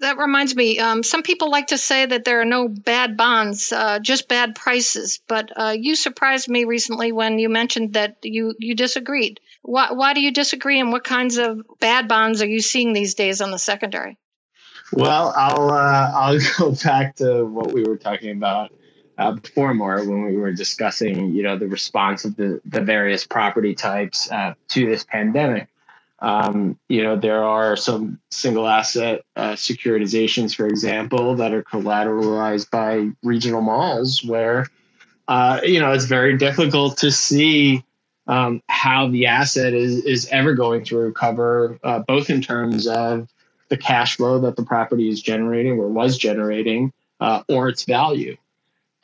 that 0.00 0.18
reminds 0.18 0.54
me. 0.54 0.78
Um, 0.78 1.02
some 1.02 1.22
people 1.22 1.50
like 1.50 1.68
to 1.68 1.78
say 1.78 2.06
that 2.06 2.24
there 2.24 2.40
are 2.40 2.44
no 2.44 2.68
bad 2.68 3.16
bonds, 3.16 3.72
uh, 3.72 3.98
just 3.98 4.28
bad 4.28 4.54
prices. 4.54 5.20
But 5.26 5.52
uh, 5.56 5.74
you 5.76 5.96
surprised 5.96 6.48
me 6.48 6.64
recently 6.64 7.12
when 7.12 7.38
you 7.38 7.48
mentioned 7.48 7.94
that 7.94 8.18
you 8.22 8.54
you 8.58 8.74
disagreed. 8.74 9.40
Why, 9.62 9.92
why 9.92 10.14
do 10.14 10.20
you 10.20 10.32
disagree, 10.32 10.80
and 10.80 10.92
what 10.92 11.04
kinds 11.04 11.36
of 11.36 11.60
bad 11.80 12.08
bonds 12.08 12.42
are 12.42 12.48
you 12.48 12.60
seeing 12.60 12.92
these 12.92 13.14
days 13.14 13.40
on 13.40 13.50
the 13.50 13.58
secondary? 13.58 14.18
Well, 14.92 15.32
I'll 15.36 15.70
uh, 15.70 16.12
I'll 16.14 16.38
go 16.58 16.72
back 16.72 17.16
to 17.16 17.44
what 17.44 17.72
we 17.72 17.84
were 17.84 17.96
talking 17.96 18.30
about 18.30 18.72
uh, 19.18 19.32
before 19.32 19.74
more 19.74 19.98
when 19.98 20.24
we 20.24 20.36
were 20.36 20.52
discussing, 20.52 21.34
you 21.34 21.42
know, 21.42 21.58
the 21.58 21.68
response 21.68 22.24
of 22.24 22.36
the 22.36 22.60
the 22.64 22.80
various 22.80 23.26
property 23.26 23.74
types 23.74 24.30
uh, 24.30 24.54
to 24.68 24.86
this 24.86 25.04
pandemic. 25.04 25.68
Um, 26.20 26.78
you 26.88 27.02
know, 27.02 27.16
there 27.16 27.44
are 27.44 27.76
some 27.76 28.18
single 28.30 28.66
asset 28.66 29.22
uh, 29.36 29.52
securitizations, 29.52 30.54
for 30.54 30.66
example, 30.66 31.36
that 31.36 31.52
are 31.52 31.62
collateralized 31.62 32.70
by 32.70 33.10
regional 33.22 33.60
malls 33.60 34.24
where, 34.24 34.66
uh, 35.28 35.60
you 35.62 35.78
know, 35.78 35.92
it's 35.92 36.06
very 36.06 36.36
difficult 36.36 36.96
to 36.98 37.12
see 37.12 37.84
um, 38.26 38.62
how 38.68 39.08
the 39.08 39.26
asset 39.26 39.74
is, 39.74 40.04
is 40.04 40.26
ever 40.32 40.54
going 40.54 40.84
to 40.86 40.98
recover, 40.98 41.78
uh, 41.84 42.00
both 42.00 42.30
in 42.30 42.42
terms 42.42 42.88
of 42.88 43.28
the 43.68 43.76
cash 43.76 44.16
flow 44.16 44.40
that 44.40 44.56
the 44.56 44.62
property 44.62 45.08
is 45.08 45.20
generating 45.20 45.78
or 45.78 45.88
was 45.88 46.16
generating 46.16 46.92
uh, 47.20 47.42
or 47.48 47.68
its 47.68 47.84
value. 47.84 48.36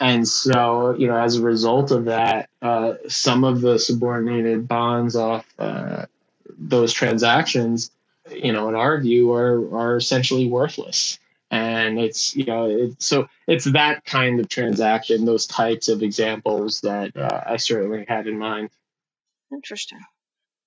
And 0.01 0.27
so, 0.27 0.95
you 0.99 1.07
know, 1.07 1.17
as 1.17 1.37
a 1.37 1.43
result 1.43 1.91
of 1.91 2.07
that, 2.07 2.49
uh, 2.63 2.95
some 3.09 3.45
of 3.45 3.61
the 3.61 3.79
subordinated 3.79 4.67
bonds 4.67 5.15
off 5.15 5.47
uh, 5.59 6.07
those 6.59 6.93
transactions, 6.93 7.91
you 8.31 8.53
know, 8.53 8.69
in 8.69 8.75
our 8.75 9.01
view, 9.01 9.33
are 9.33 9.77
are 9.77 9.97
essentially 9.97 10.49
worthless. 10.49 11.19
And 11.51 12.01
it's 12.01 12.35
you 12.35 12.45
know, 12.45 12.93
so 12.99 13.29
it's 13.47 13.67
that 13.67 14.05
kind 14.05 14.41
of 14.41 14.49
transaction, 14.49 15.25
those 15.25 15.47
types 15.47 15.89
of 15.89 16.03
examples 16.03 16.81
that 16.81 17.17
uh, 17.17 17.43
I 17.47 17.57
certainly 17.59 18.05
had 18.09 18.27
in 18.27 18.39
mind. 18.39 18.71
Interesting 19.53 20.01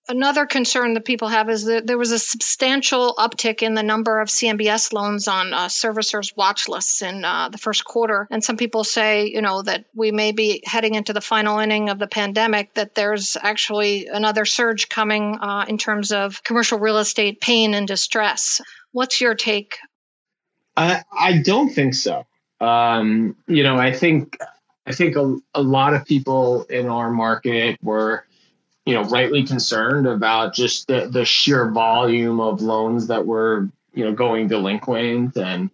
another 0.10 0.46
concern 0.46 0.94
that 0.94 1.06
people 1.06 1.28
have 1.28 1.50
is 1.50 1.66
that 1.66 1.86
there 1.86 1.98
was 1.98 2.12
a 2.12 2.20
substantial 2.20 3.16
uptick 3.18 3.62
in 3.62 3.74
the 3.74 3.84
number 3.84 4.20
of 4.20 4.30
CMBS 4.30 4.94
loans 4.94 5.28
on 5.28 5.54
uh, 5.54 5.68
servicers' 5.68 6.36
watch 6.36 6.68
lists 6.68 7.02
in 7.02 7.24
uh, 7.24 7.50
the 7.50 7.58
first 7.58 7.86
quarter. 7.86 8.28
And 8.32 8.44
some 8.44 8.58
people 8.58 8.84
say, 8.84 9.28
you 9.28 9.42
know, 9.42 9.62
that 9.62 9.86
we 9.94 10.12
may 10.12 10.32
be 10.32 10.64
heading 10.66 10.96
into 10.96 11.14
the 11.14 11.22
final 11.22 11.60
inning 11.60 11.90
of 11.90 12.00
the 12.00 12.08
pandemic, 12.08 12.74
that 12.76 12.96
there's 12.96 13.38
actually 13.42 14.08
another 14.08 14.46
surge 14.46 14.90
coming 14.90 15.38
uh, 15.40 15.66
in 15.68 15.78
terms 15.78 16.12
of 16.12 16.44
commercial 16.44 16.80
real 16.80 16.98
estate 16.98 17.42
pain 17.42 17.74
and 17.74 17.88
distress. 17.88 18.62
What's 18.92 19.22
your 19.22 19.36
take? 19.36 19.78
I, 20.76 21.04
I 21.12 21.40
don't 21.40 21.70
think 21.70 21.96
so. 21.96 22.26
Um, 22.60 23.36
you 23.48 23.64
know, 23.64 23.78
I 23.78 23.92
think 23.94 24.38
I 24.86 24.94
think 24.94 25.16
a, 25.16 25.38
a 25.54 25.62
lot 25.62 25.94
of 25.94 26.06
people 26.06 26.64
in 26.64 26.88
our 26.88 27.12
market 27.12 27.78
were 27.84 28.26
you 28.88 28.94
know, 28.94 29.04
rightly 29.04 29.44
concerned 29.44 30.08
about 30.08 30.54
just 30.54 30.88
the, 30.88 31.10
the 31.12 31.26
sheer 31.26 31.70
volume 31.70 32.40
of 32.40 32.62
loans 32.62 33.08
that 33.08 33.26
were, 33.26 33.68
you 33.94 34.06
know, 34.06 34.14
going 34.14 34.48
delinquent 34.48 35.36
and 35.36 35.70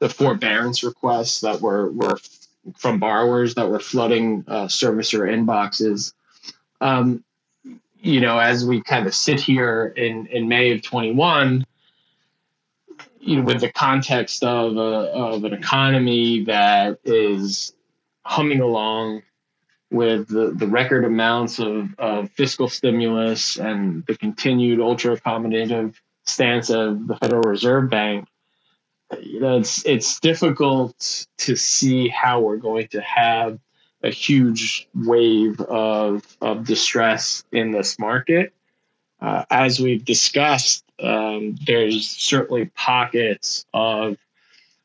the 0.00 0.08
forbearance 0.10 0.84
requests 0.84 1.40
that 1.40 1.62
were, 1.62 1.90
were 1.90 2.18
from 2.76 2.98
borrowers 2.98 3.54
that 3.54 3.70
were 3.70 3.80
flooding 3.80 4.44
uh, 4.46 4.66
servicer 4.66 5.20
inboxes. 5.20 6.12
Um, 6.82 7.24
you 8.00 8.20
know, 8.20 8.38
as 8.38 8.66
we 8.66 8.82
kind 8.82 9.06
of 9.06 9.14
sit 9.14 9.40
here 9.40 9.94
in, 9.96 10.26
in 10.26 10.46
May 10.46 10.72
of 10.72 10.82
21, 10.82 11.64
you 13.20 13.36
know, 13.36 13.42
with 13.44 13.62
the 13.62 13.72
context 13.72 14.44
of, 14.44 14.76
a, 14.76 15.10
of 15.10 15.42
an 15.44 15.54
economy 15.54 16.44
that 16.44 16.98
is 17.02 17.72
humming 18.26 18.60
along 18.60 19.22
with 19.90 20.28
the, 20.28 20.50
the 20.50 20.66
record 20.66 21.04
amounts 21.04 21.58
of, 21.58 21.94
of 21.98 22.30
fiscal 22.32 22.68
stimulus 22.68 23.56
and 23.56 24.04
the 24.06 24.16
continued 24.16 24.80
ultra 24.80 25.16
accommodative 25.16 25.94
stance 26.24 26.70
of 26.70 27.06
the 27.06 27.16
Federal 27.16 27.42
Reserve 27.42 27.88
Bank, 27.88 28.28
you 29.22 29.40
know, 29.40 29.58
it's 29.58 29.84
it's 29.86 30.20
difficult 30.20 31.26
to 31.38 31.56
see 31.56 32.08
how 32.08 32.40
we're 32.40 32.58
going 32.58 32.88
to 32.88 33.00
have 33.00 33.58
a 34.02 34.10
huge 34.10 34.86
wave 34.94 35.60
of 35.62 36.36
of 36.40 36.66
distress 36.66 37.42
in 37.50 37.70
this 37.70 37.98
market. 37.98 38.52
Uh, 39.20 39.44
as 39.50 39.80
we've 39.80 40.04
discussed, 40.04 40.84
um, 41.02 41.56
there's 41.66 42.08
certainly 42.08 42.66
pockets 42.66 43.64
of 43.72 44.16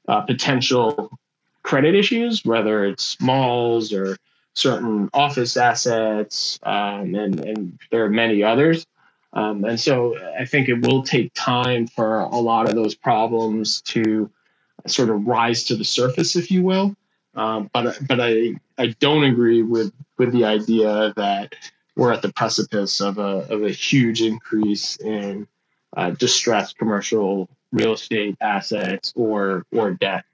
uh, 0.07 0.21
potential 0.21 1.19
credit 1.61 1.93
issues, 1.93 2.43
whether 2.43 2.85
it's 2.85 3.19
malls 3.19 3.93
or 3.93 4.17
certain 4.53 5.09
office 5.13 5.57
assets, 5.57 6.59
um, 6.63 7.15
and, 7.15 7.39
and 7.39 7.79
there 7.91 8.05
are 8.05 8.09
many 8.09 8.43
others. 8.43 8.85
Um, 9.33 9.65
and 9.65 9.79
so 9.79 10.15
I 10.39 10.45
think 10.45 10.69
it 10.69 10.85
will 10.85 11.01
take 11.03 11.33
time 11.33 11.87
for 11.87 12.19
a 12.19 12.37
lot 12.37 12.69
of 12.69 12.75
those 12.75 12.93
problems 12.93 13.81
to 13.81 14.29
sort 14.85 15.09
of 15.09 15.25
rise 15.25 15.63
to 15.65 15.75
the 15.75 15.85
surface, 15.85 16.35
if 16.35 16.51
you 16.51 16.63
will. 16.63 16.95
Um, 17.35 17.69
but 17.73 17.97
but 18.07 18.19
I 18.21 18.55
I 18.77 18.87
don't 18.99 19.23
agree 19.23 19.63
with 19.63 19.91
with 20.17 20.31
the 20.31 20.45
idea 20.45 21.13
that 21.15 21.55
we're 21.95 22.13
at 22.13 22.21
the 22.21 22.31
precipice 22.31 23.01
of 23.01 23.17
a 23.17 23.47
of 23.49 23.63
a 23.63 23.71
huge 23.71 24.21
increase 24.21 24.97
in 24.97 25.47
uh, 25.97 26.11
distressed 26.11 26.77
commercial 26.77 27.49
real 27.71 27.93
estate 27.93 28.37
assets 28.39 29.13
or 29.15 29.65
or 29.71 29.91
debt. 29.91 30.25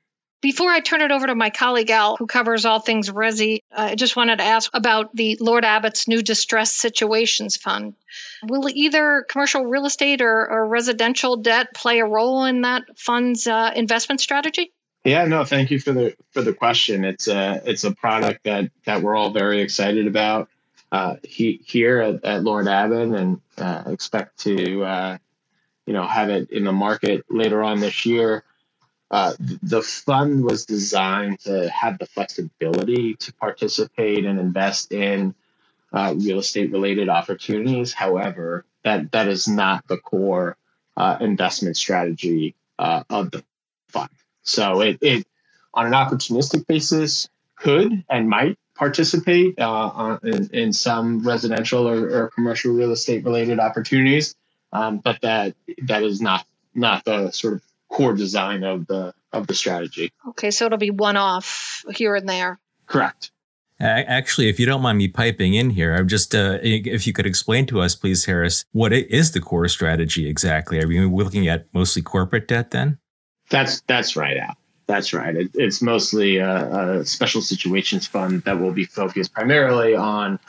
Before 0.42 0.70
I 0.70 0.80
turn 0.80 1.02
it 1.02 1.12
over 1.12 1.28
to 1.28 1.36
my 1.36 1.50
colleague 1.50 1.90
Al, 1.90 2.16
who 2.16 2.26
covers 2.26 2.66
all 2.66 2.80
things 2.80 3.10
Resi, 3.10 3.64
I 3.76 3.96
just 3.96 4.16
wanted 4.16 4.38
to 4.38 4.46
ask 4.46 4.72
about 4.74 5.14
the 5.14 5.38
Lord 5.42 5.66
Abbett's 5.66 6.08
new 6.08 6.22
distressed 6.22 6.78
situations 6.78 7.58
fund. 7.58 7.96
Will 8.44 8.70
either 8.70 9.26
commercial 9.28 9.66
real 9.66 9.86
estate 9.86 10.22
or, 10.22 10.50
or 10.50 10.66
residential 10.66 11.38
debt 11.38 11.74
play 11.74 12.00
a 12.00 12.06
role 12.06 12.46
in 12.46 12.62
that 12.62 12.84
fund's 12.98 13.48
uh, 13.48 13.72
investment 13.76 14.22
strategy? 14.22 14.72
Yeah, 15.04 15.26
no, 15.26 15.44
thank 15.44 15.72
you 15.72 15.80
for 15.80 15.92
the 15.92 16.16
for 16.32 16.42
the 16.42 16.54
question. 16.54 17.04
It's 17.04 17.28
a 17.28 17.62
it's 17.66 17.84
a 17.84 17.92
product 17.92 18.44
that 18.44 18.72
that 18.86 19.02
we're 19.02 19.16
all 19.16 19.32
very 19.32 19.62
excited 19.62 20.08
about 20.08 20.50
uh, 20.92 21.16
he, 21.24 21.62
here 21.66 22.00
at, 22.00 22.26
at 22.26 22.44
Lord 22.44 22.66
Abbett, 22.68 23.18
and 23.18 23.42
uh, 23.58 23.84
expect 23.92 24.40
to 24.40 24.84
uh, 24.84 25.18
you 25.86 25.94
know 25.94 26.06
have 26.06 26.30
it 26.30 26.52
in 26.52 26.64
the 26.64 26.72
market 26.72 27.26
later 27.30 27.64
on 27.64 27.80
this 27.80 28.06
year. 28.06 28.44
Uh, 29.12 29.34
the 29.40 29.82
fund 29.82 30.44
was 30.44 30.66
designed 30.66 31.40
to 31.40 31.70
have 31.70 31.98
the 31.98 32.06
flexibility 32.06 33.16
to 33.16 33.34
participate 33.34 34.26
and 34.26 34.40
invest 34.40 34.92
in 34.92 35.34
uh, 35.92 36.14
real 36.18 36.40
estate 36.40 36.72
related 36.72 37.10
opportunities. 37.10 37.92
However, 37.92 38.66
that 38.84 39.12
that 39.12 39.28
is 39.28 39.48
not 39.48 39.88
the 39.88 39.98
core 39.98 40.58
uh, 40.96 41.18
investment 41.20 41.76
strategy 41.76 42.56
uh, 42.78 43.04
of 43.10 43.32
the 43.32 43.44
fund. 43.88 44.10
So 44.44 44.82
it, 44.82 45.00
it 45.02 45.28
on 45.74 45.88
an 45.88 45.94
opportunistic 45.94 46.68
basis 46.68 47.30
could 47.56 48.04
and 48.10 48.30
might 48.30 48.58
participate 48.76 49.60
uh, 49.60 50.18
in, 50.24 50.50
in, 50.54 50.74
some 50.74 51.22
residential 51.28 51.88
or, 51.88 52.24
or, 52.24 52.30
commercial 52.30 52.74
real 52.74 52.92
estate 52.92 53.26
related 53.26 53.60
opportunities, 53.60 54.36
um, 54.72 55.00
but 55.00 55.20
that 55.22 55.54
that 55.84 56.04
is 56.04 56.22
not 56.22 56.46
not 56.74 57.04
the 57.04 57.30
sort 57.32 57.56
of 57.56 57.62
core 57.90 58.14
design 58.14 58.64
of 58.64 58.88
the 58.88 59.14
of 59.32 59.48
the 59.48 59.54
strategy. 59.54 60.12
Okay, 60.30 60.52
so 60.52 60.66
it'll 60.66 60.78
be 60.78 60.92
one 60.92 61.18
off 61.18 61.84
here 61.94 62.16
and 62.16 62.28
there. 62.28 62.60
Correct. 62.88 63.32
Actually, 63.82 64.50
if 64.50 64.60
you 64.60 64.66
don't 64.66 64.82
mind 64.82 64.98
me 64.98 65.08
piping 65.08 65.54
in 65.54 65.70
here, 65.70 65.96
I'm 65.96 66.10
just 66.10 66.36
uh, 66.36 66.58
if 66.62 67.08
you 67.08 67.14
could 67.14 67.26
explain 67.26 67.66
to 67.68 67.80
us, 67.80 67.96
please, 67.96 68.26
Harris, 68.26 68.66
what 68.74 68.92
is 68.92 69.32
the 69.32 69.40
core 69.40 69.70
strategy 69.70 70.28
exactly? 70.28 70.82
Are 70.82 70.88
we 70.88 71.00
looking 71.06 71.48
at 71.48 71.66
mostly 71.74 72.02
corporate 72.02 72.48
debt 72.48 72.72
then? 72.72 72.98
That's 73.50 73.82
that's 73.82 74.18
right, 74.18 74.36
Al. 74.36 74.56
That's 74.88 75.14
right. 75.14 75.36
It, 75.36 75.52
it's 75.54 75.82
mostly 75.82 76.38
a, 76.38 77.00
a, 77.00 77.06
special 77.06 77.42
situations 77.42 78.06
fund 78.06 78.42
that 78.44 78.60
will 78.60 78.74
be 78.74 78.86
focused 78.86 79.34
primarily 79.34 79.96
on 79.96 80.40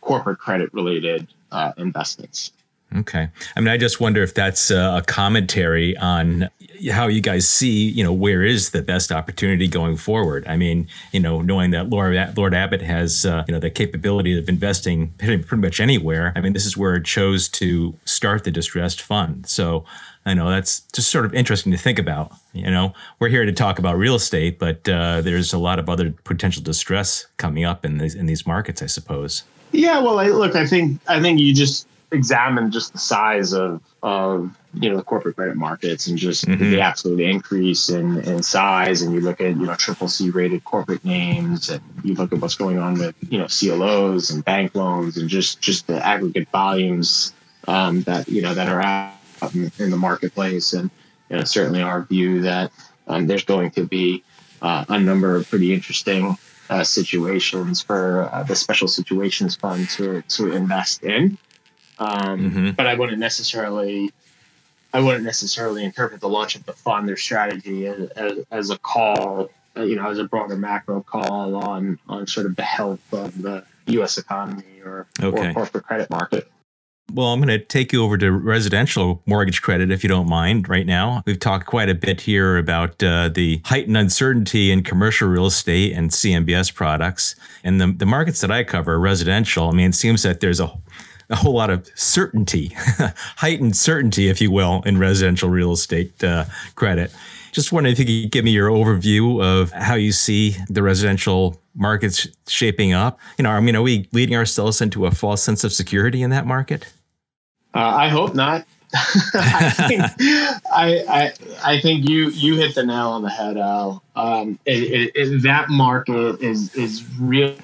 corporate 0.00 0.38
credit 0.38 0.74
related 0.74 1.28
uh, 1.52 1.72
investments. 1.78 2.52
Okay. 2.96 3.28
I 3.56 3.60
mean, 3.60 3.68
I 3.68 3.76
just 3.76 4.00
wonder 4.00 4.22
if 4.22 4.34
that's 4.34 4.70
a 4.70 5.02
commentary 5.06 5.96
on 5.96 6.48
how 6.90 7.06
you 7.06 7.20
guys 7.20 7.48
see, 7.48 7.88
you 7.88 8.04
know, 8.04 8.12
where 8.12 8.42
is 8.42 8.70
the 8.70 8.82
best 8.82 9.10
opportunity 9.10 9.66
going 9.66 9.96
forward. 9.96 10.46
I 10.46 10.56
mean, 10.56 10.86
you 11.12 11.20
know, 11.20 11.40
knowing 11.40 11.70
that 11.70 11.90
Lord, 11.90 12.14
Lord 12.36 12.52
Abbett 12.52 12.82
has, 12.82 13.26
uh, 13.26 13.44
you 13.48 13.52
know, 13.52 13.60
the 13.60 13.70
capability 13.70 14.38
of 14.38 14.48
investing 14.48 15.08
pretty 15.18 15.56
much 15.56 15.80
anywhere. 15.80 16.32
I 16.36 16.40
mean, 16.40 16.52
this 16.52 16.66
is 16.66 16.76
where 16.76 16.94
it 16.94 17.04
chose 17.04 17.48
to 17.50 17.94
start 18.04 18.44
the 18.44 18.50
distressed 18.50 19.00
fund. 19.00 19.46
So 19.46 19.84
I 20.26 20.34
know 20.34 20.48
that's 20.48 20.80
just 20.92 21.10
sort 21.10 21.24
of 21.24 21.34
interesting 21.34 21.72
to 21.72 21.78
think 21.78 21.98
about. 21.98 22.32
You 22.52 22.70
know, 22.70 22.92
we're 23.18 23.28
here 23.28 23.44
to 23.44 23.52
talk 23.52 23.78
about 23.78 23.96
real 23.96 24.14
estate, 24.14 24.58
but 24.58 24.88
uh, 24.88 25.20
there's 25.20 25.52
a 25.52 25.58
lot 25.58 25.78
of 25.78 25.88
other 25.88 26.14
potential 26.24 26.62
distress 26.62 27.26
coming 27.36 27.64
up 27.64 27.84
in 27.84 27.98
these 27.98 28.14
in 28.14 28.26
these 28.26 28.46
markets, 28.46 28.82
I 28.82 28.86
suppose. 28.86 29.42
Yeah, 29.72 29.98
well, 29.98 30.20
I, 30.20 30.28
look, 30.28 30.54
I 30.54 30.66
think 30.66 31.00
I 31.08 31.20
think 31.20 31.40
you 31.40 31.52
just 31.52 31.86
examine 32.14 32.70
just 32.70 32.92
the 32.92 32.98
size 32.98 33.52
of 33.52 33.82
of 34.02 34.56
you 34.74 34.90
know 34.90 34.96
the 34.96 35.02
corporate 35.02 35.36
credit 35.36 35.56
markets 35.56 36.06
and 36.06 36.18
just 36.18 36.46
mm-hmm. 36.46 36.70
the 36.70 36.80
absolute 36.80 37.20
increase 37.20 37.88
in, 37.88 38.18
in 38.20 38.42
size 38.42 39.02
and 39.02 39.14
you 39.14 39.20
look 39.20 39.40
at 39.40 39.56
you 39.56 39.66
know 39.66 39.74
triple 39.74 40.08
C 40.08 40.30
rated 40.30 40.64
corporate 40.64 41.04
names 41.04 41.68
and 41.70 41.82
you 42.02 42.14
look 42.14 42.32
at 42.32 42.40
what's 42.40 42.54
going 42.54 42.78
on 42.78 42.98
with 42.98 43.14
you 43.28 43.38
know 43.38 43.46
CLOs 43.46 44.30
and 44.30 44.44
bank 44.44 44.74
loans 44.74 45.16
and 45.16 45.28
just 45.28 45.60
just 45.60 45.86
the 45.86 46.04
aggregate 46.04 46.48
volumes 46.50 47.32
um, 47.68 48.02
that 48.02 48.28
you 48.28 48.42
know 48.42 48.54
that 48.54 48.68
are 48.68 48.82
out 48.82 49.54
in, 49.54 49.70
in 49.78 49.90
the 49.90 49.96
marketplace 49.96 50.72
and 50.72 50.90
you 51.30 51.36
know, 51.36 51.44
certainly 51.44 51.82
our 51.82 52.02
view 52.02 52.42
that 52.42 52.70
um, 53.06 53.26
there's 53.26 53.44
going 53.44 53.70
to 53.72 53.84
be 53.84 54.22
uh, 54.62 54.84
a 54.88 54.98
number 54.98 55.36
of 55.36 55.48
pretty 55.48 55.74
interesting 55.74 56.36
uh, 56.70 56.82
situations 56.82 57.82
for 57.82 58.28
uh, 58.32 58.42
the 58.42 58.56
special 58.56 58.88
situations 58.88 59.56
fund 59.56 59.88
to 59.90 60.22
to 60.22 60.52
invest 60.52 61.02
in. 61.02 61.36
Um, 61.98 62.50
mm-hmm. 62.50 62.70
But 62.72 62.86
I 62.86 62.94
wouldn't 62.94 63.18
necessarily, 63.18 64.10
I 64.92 65.00
wouldn't 65.00 65.24
necessarily 65.24 65.84
interpret 65.84 66.20
the 66.20 66.28
launch 66.28 66.56
of 66.56 66.64
the 66.66 66.72
fund, 66.72 67.08
their 67.08 67.16
strategy, 67.16 67.86
as, 67.86 68.08
as, 68.10 68.38
as 68.50 68.70
a 68.70 68.78
call, 68.78 69.50
uh, 69.76 69.82
you 69.82 69.96
know, 69.96 70.10
as 70.10 70.18
a 70.18 70.24
broader 70.24 70.56
macro 70.56 71.02
call 71.02 71.56
on 71.56 71.98
on 72.08 72.26
sort 72.26 72.46
of 72.46 72.56
the 72.56 72.62
health 72.62 73.12
of 73.12 73.40
the 73.42 73.64
U.S. 73.86 74.18
economy 74.18 74.80
or, 74.84 75.06
okay. 75.22 75.50
or 75.50 75.52
corporate 75.52 75.84
credit 75.84 76.10
market. 76.10 76.50
Well, 77.12 77.28
I'm 77.28 77.40
going 77.40 77.48
to 77.48 77.64
take 77.64 77.92
you 77.92 78.02
over 78.02 78.16
to 78.18 78.32
residential 78.32 79.22
mortgage 79.26 79.62
credit, 79.62 79.92
if 79.92 80.02
you 80.02 80.08
don't 80.08 80.28
mind, 80.28 80.68
right 80.68 80.86
now. 80.86 81.22
We've 81.26 81.38
talked 81.38 81.66
quite 81.66 81.88
a 81.88 81.94
bit 81.94 82.22
here 82.22 82.56
about 82.56 83.00
uh, 83.02 83.28
the 83.28 83.60
heightened 83.66 83.96
uncertainty 83.96 84.72
in 84.72 84.82
commercial 84.82 85.28
real 85.28 85.46
estate 85.46 85.92
and 85.92 86.10
CMBS 86.10 86.74
products. 86.74 87.36
And 87.62 87.80
the, 87.80 87.92
the 87.92 88.06
markets 88.06 88.40
that 88.40 88.50
I 88.50 88.64
cover, 88.64 88.98
residential, 88.98 89.68
I 89.68 89.72
mean, 89.72 89.90
it 89.90 89.94
seems 89.94 90.22
that 90.22 90.40
there's 90.40 90.60
a 90.60 90.72
a 91.30 91.36
whole 91.36 91.54
lot 91.54 91.70
of 91.70 91.88
certainty, 91.94 92.72
heightened 93.36 93.76
certainty, 93.76 94.28
if 94.28 94.40
you 94.40 94.50
will, 94.50 94.82
in 94.84 94.98
residential 94.98 95.48
real 95.48 95.72
estate 95.72 96.22
uh, 96.22 96.44
credit. 96.74 97.12
Just 97.52 97.72
wondering 97.72 97.92
if 97.92 97.98
you 97.98 98.22
could 98.22 98.32
give 98.32 98.44
me 98.44 98.50
your 98.50 98.68
overview 98.68 99.42
of 99.42 99.70
how 99.70 99.94
you 99.94 100.12
see 100.12 100.56
the 100.68 100.82
residential 100.82 101.60
markets 101.74 102.26
shaping 102.48 102.92
up. 102.92 103.18
You 103.38 103.44
know, 103.44 103.50
I 103.50 103.60
mean, 103.60 103.76
are 103.76 103.82
we 103.82 104.08
leading 104.12 104.36
ourselves 104.36 104.80
into 104.80 105.06
a 105.06 105.10
false 105.10 105.42
sense 105.42 105.62
of 105.64 105.72
security 105.72 106.22
in 106.22 106.30
that 106.30 106.46
market? 106.46 106.92
Uh, 107.74 107.80
I 107.80 108.08
hope 108.08 108.34
not. 108.34 108.64
I, 109.34 109.70
think, 109.70 110.02
I, 110.72 111.04
I, 111.08 111.32
I 111.64 111.80
think 111.80 112.08
you 112.08 112.30
you 112.30 112.54
hit 112.54 112.76
the 112.76 112.86
nail 112.86 113.08
on 113.08 113.22
the 113.22 113.30
head, 113.30 113.56
Al. 113.56 114.04
Um, 114.14 114.58
it, 114.66 114.82
it, 114.84 115.12
it, 115.16 115.42
that 115.42 115.68
market 115.68 116.40
is 116.40 116.72
is 116.76 117.04
really 117.18 117.56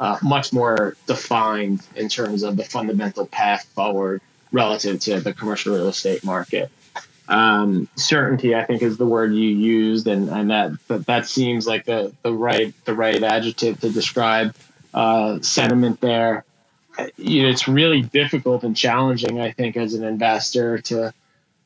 uh, 0.00 0.18
much 0.22 0.52
more 0.52 0.96
defined 1.06 1.80
in 1.94 2.08
terms 2.08 2.42
of 2.42 2.56
the 2.56 2.64
fundamental 2.64 3.26
path 3.26 3.64
forward 3.74 4.20
relative 4.52 5.00
to 5.00 5.20
the 5.20 5.32
commercial 5.32 5.74
real 5.74 5.88
estate 5.88 6.24
market. 6.24 6.70
Um, 7.28 7.88
certainty, 7.96 8.54
I 8.54 8.64
think, 8.64 8.82
is 8.82 8.98
the 8.98 9.06
word 9.06 9.34
you 9.34 9.48
used, 9.48 10.06
and, 10.06 10.28
and 10.28 10.50
that, 10.50 10.72
that 10.88 11.06
that 11.06 11.26
seems 11.26 11.66
like 11.66 11.84
the, 11.84 12.12
the 12.22 12.32
right 12.32 12.72
the 12.84 12.94
right 12.94 13.20
adjective 13.20 13.80
to 13.80 13.90
describe 13.90 14.54
uh, 14.94 15.40
sentiment 15.40 16.00
there. 16.00 16.44
You 17.16 17.42
know, 17.42 17.48
it's 17.48 17.66
really 17.66 18.02
difficult 18.02 18.62
and 18.62 18.76
challenging, 18.76 19.40
I 19.40 19.50
think, 19.50 19.76
as 19.76 19.94
an 19.94 20.04
investor 20.04 20.78
to 20.78 21.12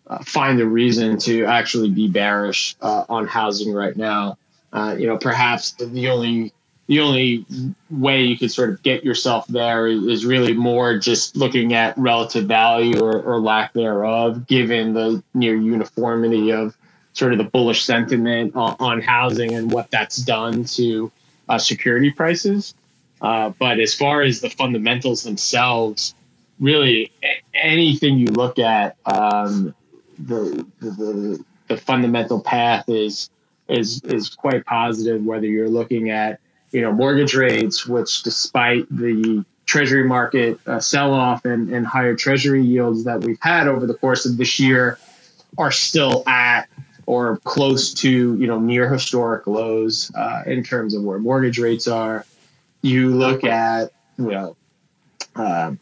uh, 0.06 0.18
find 0.24 0.60
a 0.60 0.66
reason 0.66 1.18
to 1.18 1.44
actually 1.44 1.90
be 1.90 2.08
bearish 2.08 2.74
uh, 2.80 3.04
on 3.08 3.26
housing 3.26 3.72
right 3.72 3.96
now. 3.96 4.38
Uh, 4.72 4.96
you 4.98 5.06
know, 5.06 5.18
perhaps 5.18 5.72
the 5.72 6.08
only 6.08 6.52
the 6.90 6.98
only 6.98 7.46
way 7.88 8.24
you 8.24 8.36
could 8.36 8.50
sort 8.50 8.68
of 8.68 8.82
get 8.82 9.04
yourself 9.04 9.46
there 9.46 9.86
is 9.86 10.26
really 10.26 10.52
more 10.52 10.98
just 10.98 11.36
looking 11.36 11.72
at 11.72 11.96
relative 11.96 12.46
value 12.46 12.98
or, 12.98 13.22
or 13.22 13.38
lack 13.38 13.72
thereof, 13.74 14.44
given 14.48 14.92
the 14.92 15.22
near 15.32 15.54
uniformity 15.54 16.50
of 16.50 16.76
sort 17.12 17.30
of 17.30 17.38
the 17.38 17.44
bullish 17.44 17.84
sentiment 17.84 18.56
on, 18.56 18.74
on 18.80 19.00
housing 19.00 19.54
and 19.54 19.70
what 19.70 19.88
that's 19.92 20.16
done 20.16 20.64
to 20.64 21.12
uh, 21.48 21.58
security 21.58 22.10
prices. 22.10 22.74
Uh, 23.20 23.50
but 23.60 23.78
as 23.78 23.94
far 23.94 24.22
as 24.22 24.40
the 24.40 24.50
fundamentals 24.50 25.22
themselves, 25.22 26.12
really 26.58 27.12
anything 27.54 28.18
you 28.18 28.26
look 28.26 28.58
at, 28.58 28.96
um, 29.06 29.72
the, 30.18 30.66
the 30.80 31.44
the 31.68 31.76
fundamental 31.76 32.40
path 32.40 32.88
is 32.88 33.30
is 33.68 34.02
is 34.02 34.28
quite 34.30 34.66
positive. 34.66 35.24
Whether 35.24 35.46
you're 35.46 35.68
looking 35.68 36.10
at 36.10 36.40
you 36.72 36.80
know, 36.80 36.92
mortgage 36.92 37.34
rates, 37.34 37.86
which 37.86 38.22
despite 38.22 38.86
the 38.90 39.44
treasury 39.66 40.04
market 40.04 40.58
uh, 40.66 40.80
sell 40.80 41.12
off 41.12 41.44
and, 41.44 41.70
and 41.70 41.86
higher 41.86 42.14
treasury 42.14 42.62
yields 42.62 43.04
that 43.04 43.20
we've 43.20 43.40
had 43.40 43.68
over 43.68 43.86
the 43.86 43.94
course 43.94 44.26
of 44.26 44.36
this 44.36 44.58
year, 44.58 44.98
are 45.58 45.72
still 45.72 46.22
at 46.28 46.68
or 47.06 47.38
close 47.38 47.92
to 47.94 48.36
you 48.36 48.46
know 48.46 48.58
near 48.58 48.92
historic 48.92 49.46
lows 49.46 50.10
uh, 50.14 50.42
in 50.46 50.62
terms 50.62 50.94
of 50.94 51.02
where 51.02 51.18
mortgage 51.18 51.58
rates 51.58 51.88
are. 51.88 52.24
You 52.82 53.10
look 53.10 53.44
at 53.44 53.92
you 54.16 54.30
know 54.30 54.56
uh, 55.36 55.72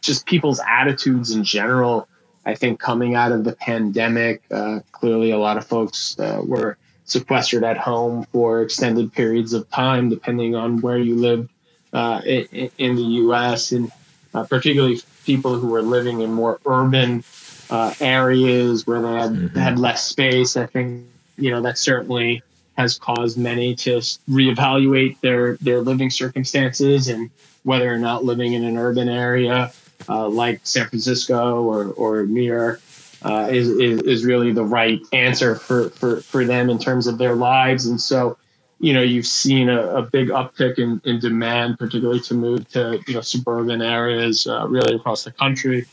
just 0.00 0.26
people's 0.26 0.60
attitudes 0.66 1.32
in 1.32 1.44
general 1.44 2.08
I 2.48 2.54
think 2.54 2.80
coming 2.80 3.14
out 3.14 3.30
of 3.30 3.44
the 3.44 3.52
pandemic, 3.52 4.42
uh, 4.50 4.80
clearly 4.90 5.32
a 5.32 5.38
lot 5.38 5.58
of 5.58 5.66
folks 5.66 6.18
uh, 6.18 6.40
were 6.42 6.78
sequestered 7.08 7.64
at 7.64 7.78
home 7.78 8.24
for 8.32 8.62
extended 8.62 9.12
periods 9.12 9.52
of 9.52 9.68
time, 9.70 10.08
depending 10.08 10.54
on 10.54 10.80
where 10.80 10.98
you 10.98 11.16
live 11.16 11.48
uh, 11.92 12.20
in, 12.24 12.70
in, 12.78 12.96
the 12.96 13.02
U.S. 13.02 13.72
and 13.72 13.90
uh, 14.34 14.44
particularly 14.44 15.00
people 15.24 15.58
who 15.58 15.68
were 15.68 15.82
living 15.82 16.20
in 16.20 16.32
more 16.32 16.60
urban 16.66 17.24
uh, 17.70 17.94
areas 18.00 18.86
where 18.86 19.00
they 19.00 19.12
had 19.12 19.30
mm-hmm. 19.30 19.58
had 19.58 19.78
less 19.78 20.04
space. 20.04 20.56
I 20.56 20.66
think 20.66 21.06
you 21.38 21.50
know 21.50 21.62
that 21.62 21.78
certainly 21.78 22.42
has 22.76 22.98
caused 22.98 23.38
many 23.38 23.74
to 23.74 23.96
reevaluate 24.28 25.18
their 25.20 25.56
their 25.56 25.80
living 25.80 26.10
circumstances 26.10 27.08
and 27.08 27.30
whether 27.64 27.92
or 27.92 27.98
not 27.98 28.24
living 28.24 28.52
in 28.52 28.64
an 28.64 28.76
urban 28.76 29.08
area 29.08 29.72
uh, 30.08 30.28
like 30.28 30.60
San 30.64 30.86
Francisco 30.88 31.62
or 31.62 31.86
or 31.92 32.26
New 32.26 32.42
York 32.42 32.82
uh, 33.22 33.48
is, 33.50 33.68
is, 33.68 34.02
is 34.02 34.24
really 34.24 34.52
the 34.52 34.64
right 34.64 35.00
answer 35.12 35.56
for, 35.56 35.90
for, 35.90 36.20
for 36.20 36.44
them 36.44 36.70
in 36.70 36.78
terms 36.78 37.06
of 37.06 37.18
their 37.18 37.34
lives. 37.34 37.86
And 37.86 38.00
so, 38.00 38.38
you 38.80 38.92
know, 38.92 39.02
you've 39.02 39.26
seen 39.26 39.68
a, 39.68 39.82
a 39.96 40.02
big 40.02 40.28
uptick 40.28 40.78
in, 40.78 41.00
in 41.04 41.18
demand, 41.18 41.78
particularly 41.78 42.20
to 42.20 42.34
move 42.34 42.68
to, 42.70 43.00
you 43.08 43.14
know, 43.14 43.20
suburban 43.20 43.82
areas 43.82 44.46
uh, 44.46 44.66
really 44.68 44.94
across 44.94 45.24
the 45.24 45.32
country. 45.32 45.86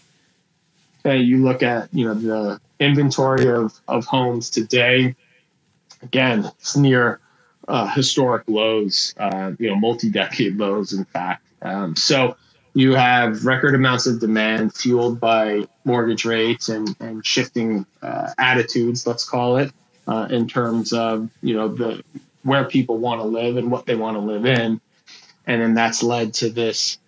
And 1.04 1.24
you 1.24 1.44
look 1.44 1.64
at, 1.64 1.90
you 1.94 2.06
know, 2.06 2.14
the 2.14 2.62
inventory 2.80 3.48
of, 3.50 3.80
of 3.88 4.06
homes 4.06 4.50
today, 4.50 5.16
again, 6.04 6.52
it's 6.60 6.78
near 6.78 7.20
uh, 7.68 7.88
historic 7.88 8.44
lows, 8.48 9.16
uh, 9.18 9.54
you 9.58 9.70
know, 9.70 9.76
multi-decade 9.76 10.58
lows, 10.58 10.94
in 10.94 11.06
fact. 11.06 11.44
Um, 11.62 11.96
so, 11.96 12.38
you 12.76 12.94
have 12.94 13.46
record 13.46 13.74
amounts 13.74 14.06
of 14.06 14.20
demand 14.20 14.76
fueled 14.76 15.18
by 15.18 15.66
mortgage 15.86 16.26
rates 16.26 16.68
and, 16.68 16.94
and 17.00 17.26
shifting 17.26 17.86
uh, 18.02 18.34
attitudes, 18.38 19.08
let's 19.08 19.28
call 19.28 19.58
it, 19.58 19.72
uh, 20.08 20.28
in 20.30 20.48
terms 20.48 20.92
of 20.92 21.30
you 21.42 21.56
know 21.56 21.70
the 21.70 22.04
where 22.44 22.66
people 22.66 22.98
want 22.98 23.22
to 23.22 23.26
live 23.26 23.58
and 23.58 23.72
what 23.72 23.86
they 23.86 23.96
want 23.96 24.16
to 24.16 24.20
live 24.20 24.46
in, 24.46 24.80
and 25.48 25.62
then 25.62 25.74
that's 25.74 26.04
led 26.04 26.34
to 26.34 26.50
this 26.50 27.00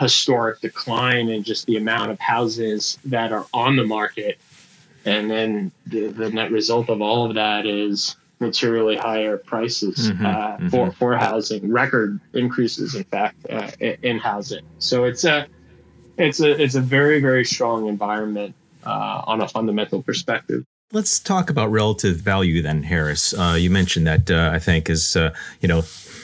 historic 0.00 0.60
decline 0.60 1.28
in 1.28 1.44
just 1.44 1.66
the 1.66 1.76
amount 1.76 2.10
of 2.10 2.18
houses 2.18 2.98
that 3.04 3.32
are 3.32 3.46
on 3.54 3.76
the 3.76 3.86
market, 3.86 4.40
and 5.04 5.30
then 5.30 5.70
the, 5.86 6.08
the 6.08 6.30
net 6.30 6.50
result 6.50 6.90
of 6.90 7.00
all 7.00 7.26
of 7.26 7.36
that 7.36 7.64
is 7.64 8.16
materially 8.42 8.96
higher 8.96 9.38
prices 9.38 10.10
mm-hmm, 10.10 10.26
uh, 10.26 10.30
mm-hmm. 10.30 10.68
for 10.68 10.92
for 10.92 11.16
housing, 11.16 11.72
record 11.72 12.20
increases, 12.34 12.94
in 12.94 13.04
fact, 13.04 13.36
uh, 13.48 13.70
in 13.80 14.18
housing. 14.18 14.64
So 14.78 15.04
it's 15.04 15.24
a 15.24 15.46
it's 16.18 16.40
a 16.40 16.62
it's 16.62 16.74
a 16.74 16.80
very 16.82 17.20
very 17.20 17.44
strong 17.44 17.88
environment 17.88 18.54
uh, 18.84 19.22
on 19.26 19.40
a 19.40 19.48
fundamental 19.48 20.02
perspective. 20.02 20.64
Let's 20.92 21.18
talk 21.18 21.48
about 21.48 21.70
relative 21.70 22.16
value 22.16 22.60
then, 22.60 22.82
Harris. 22.82 23.32
Uh, 23.32 23.56
you 23.58 23.70
mentioned 23.70 24.06
that 24.06 24.30
uh, 24.30 24.50
I 24.52 24.58
think 24.58 24.90
is 24.90 25.16
uh, 25.16 25.32
you 25.60 25.68
know 25.68 25.80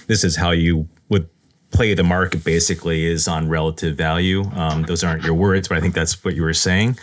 this 0.09 0.25
is 0.25 0.37
how 0.37 0.51
you 0.51 0.87
play 1.79 1.95
the 1.95 2.03
market 2.03 2.43
basically 2.43 3.07
is 3.07 3.29
on 3.29 3.49
relative 3.49 3.97
value. 3.97 4.43
Um, 4.57 4.83
those 4.83 5.05
aren't 5.05 5.23
your 5.23 5.35
words, 5.35 5.69
but 5.69 5.79
I 5.79 5.81
think 5.81 5.95
that's 5.95 6.25
what 6.25 6.35
you 6.35 6.43
were 6.43 6.53
saying. 6.53 6.99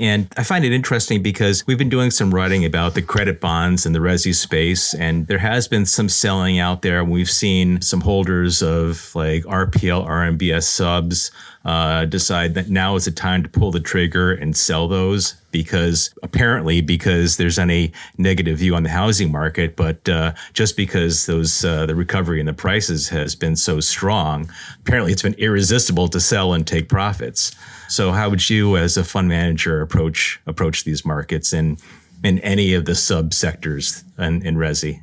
And 0.00 0.26
I 0.36 0.42
find 0.42 0.64
it 0.64 0.72
interesting 0.72 1.22
because 1.22 1.64
we've 1.68 1.78
been 1.78 1.88
doing 1.88 2.10
some 2.10 2.34
writing 2.34 2.64
about 2.64 2.94
the 2.94 3.02
credit 3.02 3.40
bonds 3.40 3.86
and 3.86 3.94
the 3.94 4.00
resi 4.00 4.34
space, 4.34 4.94
and 4.94 5.28
there 5.28 5.38
has 5.38 5.68
been 5.68 5.86
some 5.86 6.08
selling 6.08 6.58
out 6.58 6.82
there. 6.82 7.04
We've 7.04 7.30
seen 7.30 7.80
some 7.82 8.00
holders 8.00 8.64
of 8.64 9.14
like 9.14 9.44
RPL, 9.44 10.04
RMBS 10.04 10.64
subs 10.64 11.30
uh, 11.66 12.04
decide 12.04 12.54
that 12.54 12.70
now 12.70 12.94
is 12.94 13.06
the 13.06 13.10
time 13.10 13.42
to 13.42 13.48
pull 13.48 13.72
the 13.72 13.80
trigger 13.80 14.32
and 14.32 14.56
sell 14.56 14.86
those 14.86 15.34
because 15.50 16.14
apparently 16.22 16.80
because 16.80 17.38
there's 17.38 17.58
any 17.58 17.92
negative 18.18 18.58
view 18.58 18.76
on 18.76 18.84
the 18.84 18.88
housing 18.88 19.32
market, 19.32 19.74
but 19.74 20.08
uh, 20.08 20.32
just 20.52 20.76
because 20.76 21.26
those 21.26 21.64
uh, 21.64 21.84
the 21.84 21.94
recovery 21.94 22.38
in 22.38 22.46
the 22.46 22.52
prices 22.52 23.08
has 23.08 23.34
been 23.34 23.56
so 23.56 23.80
strong, 23.80 24.48
apparently 24.80 25.10
it's 25.12 25.22
been 25.22 25.34
irresistible 25.34 26.06
to 26.06 26.20
sell 26.20 26.52
and 26.52 26.68
take 26.68 26.88
profits. 26.88 27.52
So 27.88 28.12
how 28.12 28.30
would 28.30 28.48
you, 28.48 28.76
as 28.76 28.96
a 28.96 29.02
fund 29.02 29.26
manager, 29.26 29.82
approach 29.82 30.40
approach 30.46 30.84
these 30.84 31.04
markets 31.04 31.52
in 31.52 31.78
in 32.22 32.38
any 32.40 32.74
of 32.74 32.84
the 32.84 32.92
subsectors 32.92 34.04
in, 34.18 34.46
in 34.46 34.54
Resi? 34.54 35.02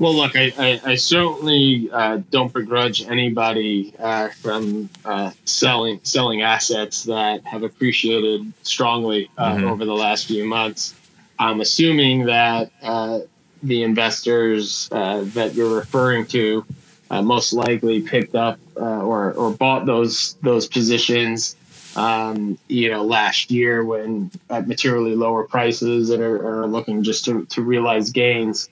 Well, 0.00 0.14
look, 0.14 0.34
I, 0.34 0.50
I, 0.56 0.80
I 0.92 0.94
certainly 0.94 1.90
uh, 1.92 2.20
don't 2.30 2.50
begrudge 2.50 3.02
anybody 3.02 3.92
uh, 3.98 4.30
from 4.30 4.88
uh, 5.04 5.32
selling 5.44 6.00
selling 6.04 6.40
assets 6.40 7.04
that 7.04 7.44
have 7.44 7.64
appreciated 7.64 8.50
strongly 8.62 9.30
uh, 9.36 9.56
mm-hmm. 9.56 9.66
over 9.66 9.84
the 9.84 9.92
last 9.92 10.26
few 10.26 10.46
months. 10.46 10.94
I'm 11.38 11.60
assuming 11.60 12.24
that 12.24 12.70
uh, 12.82 13.20
the 13.62 13.82
investors 13.82 14.88
uh, 14.90 15.24
that 15.34 15.52
you're 15.52 15.76
referring 15.76 16.24
to 16.28 16.64
most 17.10 17.52
likely 17.52 18.00
picked 18.00 18.34
up 18.34 18.58
or, 18.76 19.34
or 19.34 19.50
bought 19.50 19.84
those 19.84 20.36
those 20.40 20.66
positions, 20.66 21.56
um, 21.94 22.56
you 22.68 22.90
know, 22.90 23.04
last 23.04 23.50
year 23.50 23.84
when 23.84 24.30
at 24.48 24.66
materially 24.66 25.14
lower 25.14 25.44
prices 25.44 26.08
and 26.08 26.22
are, 26.22 26.62
are 26.62 26.66
looking 26.66 27.02
just 27.02 27.26
to, 27.26 27.44
to 27.46 27.60
realize 27.60 28.08
gains. 28.12 28.70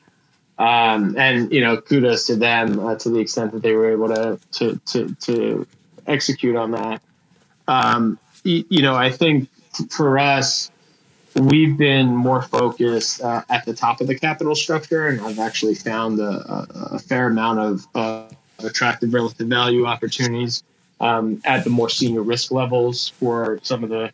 Um, 0.58 1.16
and 1.16 1.52
you 1.52 1.60
know, 1.60 1.80
kudos 1.80 2.26
to 2.26 2.36
them 2.36 2.84
uh, 2.84 2.96
to 2.96 3.10
the 3.10 3.20
extent 3.20 3.52
that 3.52 3.62
they 3.62 3.74
were 3.74 3.92
able 3.92 4.08
to 4.08 4.40
to 4.52 4.80
to, 4.86 5.14
to 5.14 5.66
execute 6.06 6.56
on 6.56 6.72
that. 6.72 7.00
Um, 7.68 8.18
you, 8.42 8.64
you 8.68 8.82
know, 8.82 8.94
I 8.94 9.10
think 9.10 9.48
for 9.90 10.18
us, 10.18 10.70
we've 11.34 11.76
been 11.76 12.14
more 12.14 12.42
focused 12.42 13.22
uh, 13.22 13.42
at 13.48 13.64
the 13.66 13.74
top 13.74 14.00
of 14.00 14.06
the 14.06 14.18
capital 14.18 14.54
structure, 14.54 15.06
and 15.06 15.20
I've 15.20 15.38
actually 15.38 15.74
found 15.74 16.18
a, 16.18 16.66
a, 16.92 16.98
fair 16.98 17.26
amount 17.28 17.60
of 17.60 17.86
uh, 17.94 18.28
attractive 18.58 19.14
relative 19.14 19.46
value 19.46 19.86
opportunities 19.86 20.64
um, 21.00 21.40
at 21.44 21.64
the 21.64 21.70
more 21.70 21.88
senior 21.88 22.22
risk 22.22 22.50
levels 22.50 23.10
for 23.20 23.60
some 23.62 23.84
of 23.84 23.90
the 23.90 24.10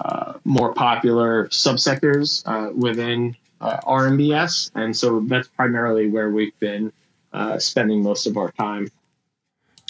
uh, 0.00 0.34
more 0.44 0.72
popular 0.74 1.48
subsectors 1.48 2.42
uh, 2.46 2.72
within 2.72 3.36
uh, 3.62 3.80
RMBS, 3.86 4.70
and 4.74 4.94
so 4.94 5.20
that's 5.20 5.48
primarily 5.48 6.08
where 6.08 6.30
we've 6.30 6.58
been 6.58 6.92
uh, 7.32 7.58
spending 7.58 8.02
most 8.02 8.26
of 8.26 8.36
our 8.36 8.50
time. 8.52 8.88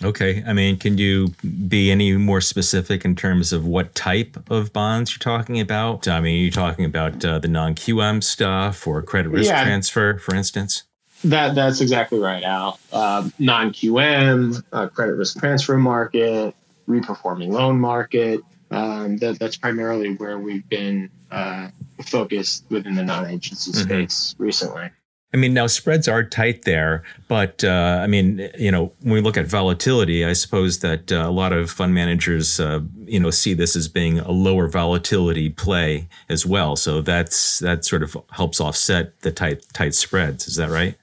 Okay, 0.03 0.43
I 0.47 0.53
mean, 0.53 0.79
can 0.79 0.99
you 0.99 1.29
be 1.69 1.91
any 1.91 2.17
more 2.17 2.41
specific 2.41 3.05
in 3.05 3.15
terms 3.15 3.53
of 3.53 3.67
what 3.67 3.95
type 3.95 4.51
of 4.51 4.73
bonds 4.73 5.13
you're 5.13 5.19
talking 5.19 5.61
about? 5.61 6.09
I 6.09 6.21
mean, 6.21 6.35
are 6.35 6.45
you 6.45 6.51
talking 6.51 6.85
about 6.85 7.25
uh, 7.25 7.39
the 7.39 7.49
non-QM 7.49 8.23
stuff 8.23 8.87
or 8.87 9.03
credit 9.03 9.31
risk 9.31 9.51
yeah, 9.51 9.65
transfer, 9.65 10.19
for 10.19 10.35
instance? 10.35 10.85
That 11.25 11.55
that's 11.55 11.81
exactly 11.81 12.19
right, 12.19 12.43
Al. 12.43 12.81
Uh, 12.93 13.29
non-QM, 13.39 14.63
uh, 14.73 14.89
credit 14.89 15.15
risk 15.15 15.39
transfer 15.39 15.79
market, 15.79 16.55
reperforming 16.89 17.51
loan 17.51 17.79
market. 17.79 18.41
Um, 18.73 19.19
that, 19.19 19.39
that's 19.39 19.57
primarily 19.57 20.15
where 20.15 20.39
we've 20.39 20.69
been 20.69 21.11
uh, 21.31 21.69
focused 22.03 22.65
within 22.71 22.95
the 22.95 23.05
non-agency 23.05 23.73
mm-hmm. 23.73 23.83
space 23.83 24.35
recently. 24.39 24.91
I 25.35 25.39
mean, 25.39 25.55
now 25.55 25.67
spreads 25.67 26.09
are 26.09 26.23
tight 26.23 26.63
there, 26.63 27.05
but 27.27 27.65
uh, 27.65 28.01
I 28.03 28.07
mean, 28.07 28.51
you 28.59 28.71
know, 28.71 28.93
when 29.01 29.15
we 29.15 29.21
look 29.23 29.39
at 29.39 29.47
volatility, 29.47 30.27
I 30.27 30.35
suppose 30.35 30.81
that 30.81 31.11
uh, 31.11 31.27
a 31.27 31.31
lot 31.31 31.55
of 31.55 31.71
fund 31.71 31.95
managers, 31.95 32.61
uh, 32.61 32.81
you 33.07 33.19
know, 33.19 33.31
see 33.31 33.55
this 33.55 33.75
as 33.75 33.89
being 33.89 34.19
a 34.19 34.31
lower 34.31 34.69
volatility 34.69 35.49
play 35.49 36.07
as 36.29 36.45
well. 36.45 36.77
So 36.77 37.01
that's 37.01 37.61
that 37.61 37.87
sort 37.87 38.03
of 38.03 38.15
helps 38.31 38.61
offset 38.61 39.19
the 39.21 39.33
tight 39.33 39.65
tight 39.73 39.95
spreads. 39.95 40.47
Is 40.47 40.57
that 40.57 40.69
right? 40.69 40.99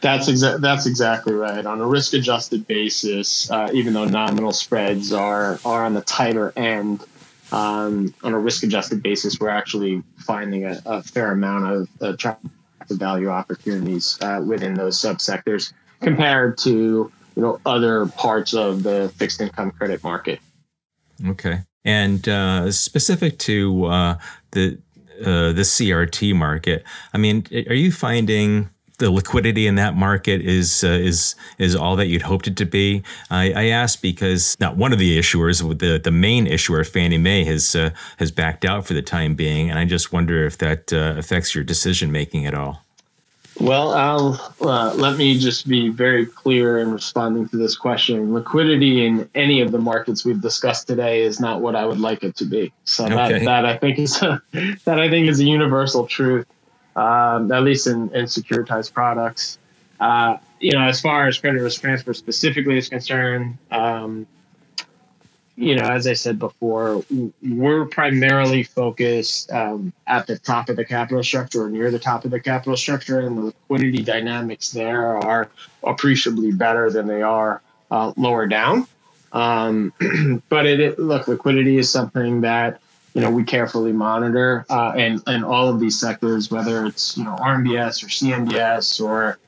That's 0.00 0.26
exactly 0.26 0.60
that's 0.60 0.86
exactly 0.86 1.32
right. 1.32 1.64
On 1.64 1.80
a 1.80 1.86
risk 1.86 2.12
adjusted 2.12 2.66
basis, 2.66 3.48
uh, 3.52 3.70
even 3.72 3.94
though 3.94 4.04
nominal 4.04 4.52
spreads 4.52 5.12
are 5.12 5.60
are 5.64 5.84
on 5.84 5.94
the 5.94 6.02
tighter 6.02 6.52
end, 6.56 7.04
um, 7.52 8.14
on 8.22 8.34
a 8.34 8.38
risk 8.38 8.62
adjusted 8.62 9.02
basis, 9.02 9.38
we're 9.38 9.48
actually 9.48 10.02
finding 10.18 10.64
a, 10.64 10.80
a 10.86 11.02
fair 11.02 11.32
amount 11.32 11.72
of 11.72 11.88
attractive 12.00 12.50
value 12.90 13.28
opportunities 13.28 14.18
uh, 14.20 14.42
within 14.44 14.74
those 14.74 15.00
subsectors 15.00 15.72
compared 16.00 16.58
to 16.58 17.10
you 17.36 17.42
know 17.42 17.60
other 17.66 18.06
parts 18.06 18.54
of 18.54 18.82
the 18.82 19.12
fixed 19.16 19.40
income 19.40 19.70
credit 19.70 20.02
market. 20.02 20.40
Okay, 21.26 21.60
and 21.84 22.28
uh, 22.28 22.70
specific 22.70 23.38
to 23.40 23.84
uh, 23.86 24.18
the 24.52 24.78
uh, 25.20 25.52
the 25.52 25.62
CRT 25.62 26.34
market, 26.34 26.84
I 27.12 27.18
mean, 27.18 27.46
are 27.68 27.74
you 27.74 27.92
finding 27.92 28.70
the 28.98 29.10
liquidity 29.10 29.66
in 29.66 29.74
that 29.74 29.96
market 29.96 30.40
is 30.40 30.84
uh, 30.84 30.88
is 30.88 31.34
is 31.58 31.74
all 31.74 31.96
that 31.96 32.06
you'd 32.06 32.22
hoped 32.22 32.46
it 32.46 32.56
to 32.58 32.64
be. 32.64 33.02
I, 33.30 33.52
I 33.52 33.64
asked 33.66 34.02
because 34.02 34.56
not 34.60 34.76
one 34.76 34.92
of 34.92 34.98
the 34.98 35.18
issuers, 35.18 35.60
the 35.78 35.98
the 35.98 36.10
main 36.10 36.46
issuer, 36.46 36.84
Fannie 36.84 37.18
Mae, 37.18 37.44
has 37.44 37.74
uh, 37.74 37.90
has 38.18 38.30
backed 38.30 38.64
out 38.64 38.86
for 38.86 38.94
the 38.94 39.02
time 39.02 39.34
being, 39.34 39.70
and 39.70 39.78
I 39.78 39.84
just 39.84 40.12
wonder 40.12 40.44
if 40.44 40.58
that 40.58 40.92
uh, 40.92 41.14
affects 41.16 41.54
your 41.54 41.64
decision 41.64 42.12
making 42.12 42.46
at 42.46 42.54
all. 42.54 42.84
Well, 43.60 43.94
I'll, 43.94 44.54
uh, 44.60 44.94
let 44.94 45.16
me 45.16 45.38
just 45.38 45.68
be 45.68 45.88
very 45.88 46.26
clear 46.26 46.78
in 46.78 46.90
responding 46.90 47.48
to 47.50 47.56
this 47.56 47.76
question. 47.76 48.34
Liquidity 48.34 49.06
in 49.06 49.28
any 49.36 49.60
of 49.60 49.70
the 49.70 49.78
markets 49.78 50.24
we've 50.24 50.40
discussed 50.40 50.88
today 50.88 51.22
is 51.22 51.38
not 51.38 51.60
what 51.60 51.76
I 51.76 51.86
would 51.86 52.00
like 52.00 52.24
it 52.24 52.34
to 52.36 52.44
be. 52.44 52.72
So 52.84 53.04
okay. 53.04 53.14
that, 53.14 53.44
that 53.44 53.64
I 53.64 53.76
think 53.76 54.00
is 54.00 54.20
a, 54.22 54.42
that 54.84 54.98
I 54.98 55.08
think 55.08 55.28
is 55.28 55.38
a 55.38 55.44
universal 55.44 56.06
truth, 56.06 56.46
um, 57.34 57.52
at 57.52 57.62
least 57.62 57.86
in, 57.86 58.14
in 58.14 58.24
securitized 58.24 58.92
products. 58.92 59.58
Uh, 60.00 60.36
you 60.60 60.72
know, 60.72 60.82
as 60.82 61.00
far 61.00 61.26
as 61.26 61.38
credit 61.38 61.60
risk 61.60 61.80
transfer 61.80 62.14
specifically 62.14 62.78
is 62.78 62.88
concerned, 62.88 63.56
um, 63.70 64.26
you 65.56 65.76
know, 65.76 65.84
as 65.84 66.06
I 66.06 66.14
said 66.14 66.38
before, 66.38 67.04
we're 67.42 67.86
primarily 67.86 68.64
focused 68.64 69.52
um, 69.52 69.92
at 70.06 70.26
the 70.26 70.36
top 70.36 70.68
of 70.68 70.76
the 70.76 70.84
capital 70.84 71.22
structure 71.22 71.64
or 71.64 71.70
near 71.70 71.92
the 71.92 71.98
top 71.98 72.24
of 72.24 72.32
the 72.32 72.40
capital 72.40 72.76
structure, 72.76 73.20
and 73.20 73.38
the 73.38 73.42
liquidity 73.42 74.02
dynamics 74.02 74.72
there 74.72 75.16
are 75.16 75.48
appreciably 75.84 76.50
better 76.50 76.90
than 76.90 77.06
they 77.06 77.22
are 77.22 77.62
uh, 77.92 78.12
lower 78.16 78.48
down. 78.48 78.88
Um, 79.32 79.92
but 80.48 80.66
it, 80.66 80.80
it, 80.80 80.98
look, 80.98 81.28
liquidity 81.28 81.78
is 81.78 81.88
something 81.88 82.40
that 82.40 82.80
you 83.14 83.20
know 83.20 83.30
we 83.30 83.44
carefully 83.44 83.92
monitor, 83.92 84.66
uh, 84.68 84.92
and 84.96 85.22
and 85.26 85.44
all 85.44 85.68
of 85.68 85.80
these 85.80 85.98
sectors, 85.98 86.50
whether 86.50 86.84
it's 86.84 87.16
you 87.16 87.24
know 87.24 87.36
RMBS 87.36 88.02
or 88.02 88.08
CMBS 88.08 89.04
or 89.04 89.38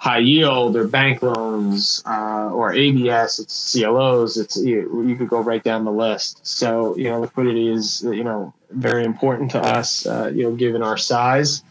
high 0.00 0.18
yield 0.18 0.76
or 0.76 0.88
bank 0.88 1.20
loans 1.20 2.02
uh, 2.06 2.50
or 2.50 2.72
ABS, 2.72 3.38
it's 3.38 3.72
CLOs. 3.72 4.38
It's 4.38 4.56
you, 4.56 5.14
could 5.18 5.28
go 5.28 5.40
right 5.40 5.62
down 5.62 5.84
the 5.84 5.92
list. 5.92 6.46
So 6.46 6.96
you 6.96 7.04
know, 7.04 7.20
liquidity 7.20 7.70
is 7.70 8.02
you 8.02 8.24
know 8.24 8.54
very 8.70 9.04
important 9.04 9.50
to 9.52 9.60
us. 9.60 10.06
Uh, 10.06 10.32
you 10.34 10.44
know, 10.44 10.52
given 10.52 10.82
our 10.82 10.96
size, 10.96 11.62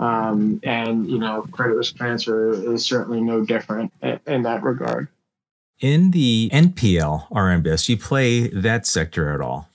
um, 0.00 0.60
and 0.64 1.08
you 1.08 1.18
know, 1.18 1.42
credit 1.52 1.74
risk 1.74 1.96
transfer 1.96 2.74
is 2.74 2.84
certainly 2.84 3.20
no 3.20 3.44
different 3.44 3.92
in 4.26 4.42
that 4.42 4.64
regard. 4.64 5.06
In 5.78 6.10
the 6.10 6.50
NPL 6.52 7.30
RMBS, 7.30 7.88
you 7.88 7.96
play 7.96 8.48
that 8.48 8.86
sector 8.86 9.32
at 9.32 9.40
all? 9.40 9.68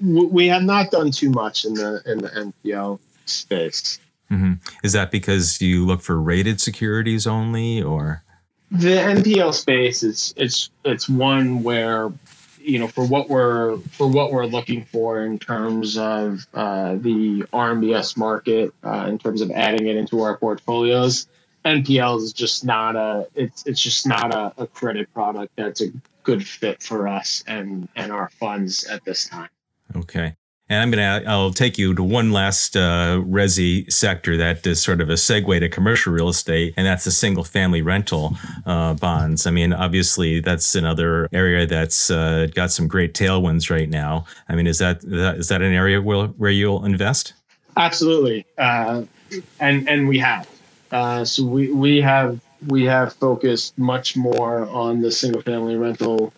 We 0.00 0.46
have 0.48 0.62
not 0.62 0.90
done 0.90 1.10
too 1.10 1.30
much 1.30 1.64
in 1.64 1.74
the 1.74 2.02
in 2.06 2.18
the 2.18 2.28
NPL 2.28 2.98
space. 3.26 3.98
Mm-hmm. 4.30 4.54
Is 4.84 4.92
that 4.92 5.10
because 5.10 5.60
you 5.60 5.86
look 5.86 6.02
for 6.02 6.20
rated 6.20 6.60
securities 6.60 7.26
only, 7.26 7.82
or 7.82 8.22
the 8.70 8.96
NPL 8.96 9.54
space 9.54 10.02
is 10.02 10.34
it's 10.36 10.70
it's 10.84 11.08
one 11.08 11.62
where 11.62 12.12
you 12.60 12.78
know 12.78 12.86
for 12.86 13.06
what 13.06 13.30
we're 13.30 13.78
for 13.78 14.06
what 14.06 14.32
we're 14.32 14.46
looking 14.46 14.84
for 14.84 15.24
in 15.24 15.38
terms 15.38 15.96
of 15.96 16.46
uh, 16.52 16.96
the 16.96 17.44
RMBS 17.52 18.16
market 18.16 18.74
uh, 18.84 19.06
in 19.08 19.18
terms 19.18 19.40
of 19.40 19.50
adding 19.50 19.86
it 19.86 19.96
into 19.96 20.20
our 20.20 20.36
portfolios. 20.36 21.26
NPL 21.64 22.22
is 22.22 22.32
just 22.32 22.64
not 22.64 22.96
a 22.96 23.26
it's 23.34 23.66
it's 23.66 23.80
just 23.80 24.06
not 24.06 24.34
a, 24.34 24.52
a 24.58 24.66
credit 24.66 25.12
product 25.14 25.52
that's 25.56 25.80
a 25.80 25.88
good 26.22 26.46
fit 26.46 26.82
for 26.82 27.08
us 27.08 27.42
and 27.46 27.88
and 27.96 28.12
our 28.12 28.28
funds 28.28 28.84
at 28.84 29.04
this 29.04 29.26
time. 29.26 29.48
Okay. 29.96 30.34
And 30.70 30.82
I'm 30.82 30.92
to, 30.92 31.22
I'll 31.26 31.50
take 31.50 31.78
you 31.78 31.94
to 31.94 32.02
one 32.02 32.30
last 32.30 32.76
uh, 32.76 33.22
Resi 33.26 33.90
sector 33.90 34.36
that 34.36 34.66
is 34.66 34.82
sort 34.82 35.00
of 35.00 35.08
a 35.08 35.14
segue 35.14 35.58
to 35.60 35.68
commercial 35.70 36.12
real 36.12 36.28
estate, 36.28 36.74
and 36.76 36.86
that's 36.86 37.04
the 37.04 37.10
single 37.10 37.42
family 37.42 37.80
rental 37.80 38.36
uh, 38.66 38.92
bonds. 38.92 39.46
I 39.46 39.50
mean, 39.50 39.72
obviously, 39.72 40.40
that's 40.40 40.74
another 40.74 41.26
area 41.32 41.64
that's 41.64 42.10
uh, 42.10 42.48
got 42.54 42.70
some 42.70 42.86
great 42.86 43.14
tailwinds 43.14 43.70
right 43.70 43.88
now. 43.88 44.26
I 44.50 44.56
mean, 44.56 44.66
is 44.66 44.78
that, 44.78 45.02
is 45.04 45.48
that 45.48 45.62
an 45.62 45.72
area 45.72 46.02
where, 46.02 46.26
where 46.26 46.50
you'll 46.50 46.84
invest? 46.84 47.32
Absolutely. 47.78 48.44
Uh, 48.58 49.04
and, 49.60 49.88
and 49.88 50.06
we 50.06 50.18
have. 50.18 50.46
Uh, 50.90 51.24
so 51.24 51.44
we, 51.44 51.72
we 51.72 52.00
have 52.00 52.40
we 52.66 52.84
have 52.84 53.12
focused 53.12 53.78
much 53.78 54.16
more 54.16 54.66
on 54.68 55.00
the 55.00 55.12
single 55.12 55.42
family 55.42 55.76
rental 55.76 56.32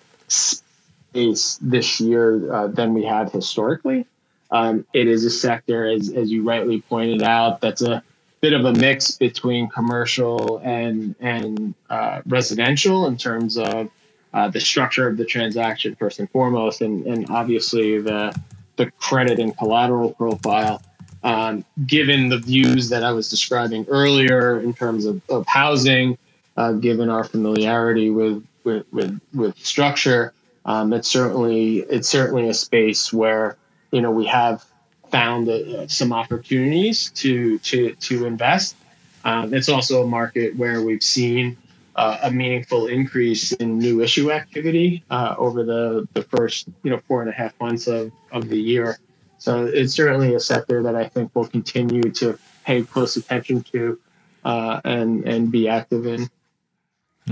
space 1.11 1.59
this 1.61 2.01
year 2.01 2.53
uh, 2.53 2.67
than 2.69 2.95
we 2.95 3.05
had 3.05 3.31
historically. 3.31 4.07
Um, 4.51 4.85
it 4.93 5.07
is 5.07 5.25
a 5.25 5.31
sector, 5.31 5.87
as, 5.87 6.11
as 6.11 6.31
you 6.31 6.43
rightly 6.43 6.81
pointed 6.83 7.23
out, 7.23 7.61
that's 7.61 7.83
a 7.83 8.03
bit 8.41 8.53
of 8.53 8.65
a 8.65 8.73
mix 8.73 9.13
between 9.13 9.69
commercial 9.69 10.59
and 10.65 11.15
and 11.21 11.75
uh, 11.89 12.23
residential 12.27 13.07
in 13.07 13.17
terms 13.17 13.57
of 13.59 13.91
uh, 14.33 14.49
the 14.49 14.61
structure 14.61 15.07
of 15.07 15.17
the 15.17 15.25
transaction 15.25 15.95
first 15.97 16.19
and 16.19 16.31
foremost, 16.31 16.81
and, 16.81 17.07
and 17.07 17.27
obviously 17.31 18.01
the 18.01 18.35
the 18.77 18.91
credit 18.93 19.39
and 19.39 19.57
collateral 19.57 20.13
profile. 20.15 20.83
Um, 21.23 21.67
given 21.87 22.31
the 22.31 22.39
views 22.39 22.89
that 22.89 23.05
I 23.05 23.13
was 23.13 23.29
describing 23.29 23.85
earlier 23.89 24.59
in 24.61 24.73
terms 24.73 25.05
of, 25.05 25.21
of 25.29 25.47
housing, 25.47 26.17
uh, 26.57 26.73
given 26.73 27.11
our 27.11 27.25
familiarity 27.25 28.09
with 28.11 28.45
with 28.65 28.87
with, 28.91 29.21
with 29.35 29.59
structure, 29.59 30.33
um, 30.65 30.93
it's 30.93 31.09
certainly 31.09 31.79
it's 31.79 32.09
certainly 32.09 32.49
a 32.49 32.55
space 32.55 33.13
where 33.13 33.57
you 33.91 34.01
know, 34.01 34.11
we 34.11 34.27
have 34.27 34.65
found 35.11 35.49
uh, 35.49 35.87
some 35.89 36.13
opportunities 36.13 37.11
to 37.11 37.59
to 37.61 37.95
to 37.97 38.27
invest. 38.27 38.77
Um, 39.25 39.53
it's 39.53 39.69
also 39.69 40.03
a 40.03 40.07
market 40.07 40.57
where 40.57 40.83
we've 40.83 41.03
seen 41.03 41.57
uh, 41.97 42.19
a 42.23 42.31
meaningful 42.31 42.87
increase 42.87 43.53
in 43.53 43.79
new 43.79 44.01
issue 44.01 44.31
activity 44.31 45.05
uh, 45.11 45.35
over 45.37 45.65
the, 45.65 46.09
the 46.15 46.23
first 46.23 46.69
you 46.83 46.91
know 46.91 47.01
four 47.07 47.21
and 47.21 47.31
a 47.31 47.33
half 47.33 47.59
months 47.61 47.87
of, 47.87 48.13
of 48.33 48.49
the 48.49 48.59
year. 48.59 48.99
So 49.39 49.65
it's 49.67 49.95
certainly 49.95 50.35
a 50.35 50.41
sector 50.41 50.83
that 50.83 50.95
I 50.95 51.09
think 51.09 51.31
we'll 51.35 51.47
continue 51.47 52.03
to 52.03 52.39
pay 52.65 52.83
close 52.83 53.17
attention 53.17 53.63
to 53.73 53.99
uh, 54.45 54.81
and 54.85 55.27
and 55.27 55.51
be 55.51 55.69
active 55.69 56.07
in. 56.07 56.31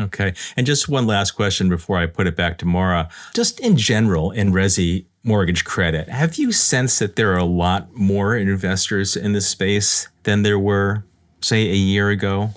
Okay. 0.01 0.34
And 0.57 0.66
just 0.66 0.88
one 0.88 1.07
last 1.07 1.32
question 1.32 1.68
before 1.68 1.99
I 1.99 2.07
put 2.07 2.26
it 2.26 2.36
back 2.36 2.59
to 2.59 2.66
Mara. 2.66 3.09
Just 3.34 3.61
in 3.61 3.76
general, 3.76 4.30
in 4.30 4.53
Resi 4.53 5.05
mortgage 5.24 5.64
credit, 5.64 6.09
have 6.09 6.36
you 6.36 6.53
sensed 6.53 6.99
that 7.01 7.16
there 7.16 7.32
are 7.32 7.38
a 7.38 7.44
lot 7.44 7.94
more 7.94 8.36
investors 8.36 9.16
in 9.16 9.32
this 9.32 9.49
space 9.49 10.09
than 10.22 10.42
there 10.42 10.59
were, 10.59 11.05
say, 11.40 11.68
a 11.68 11.74
year 11.74 12.11
ago? 12.11 12.51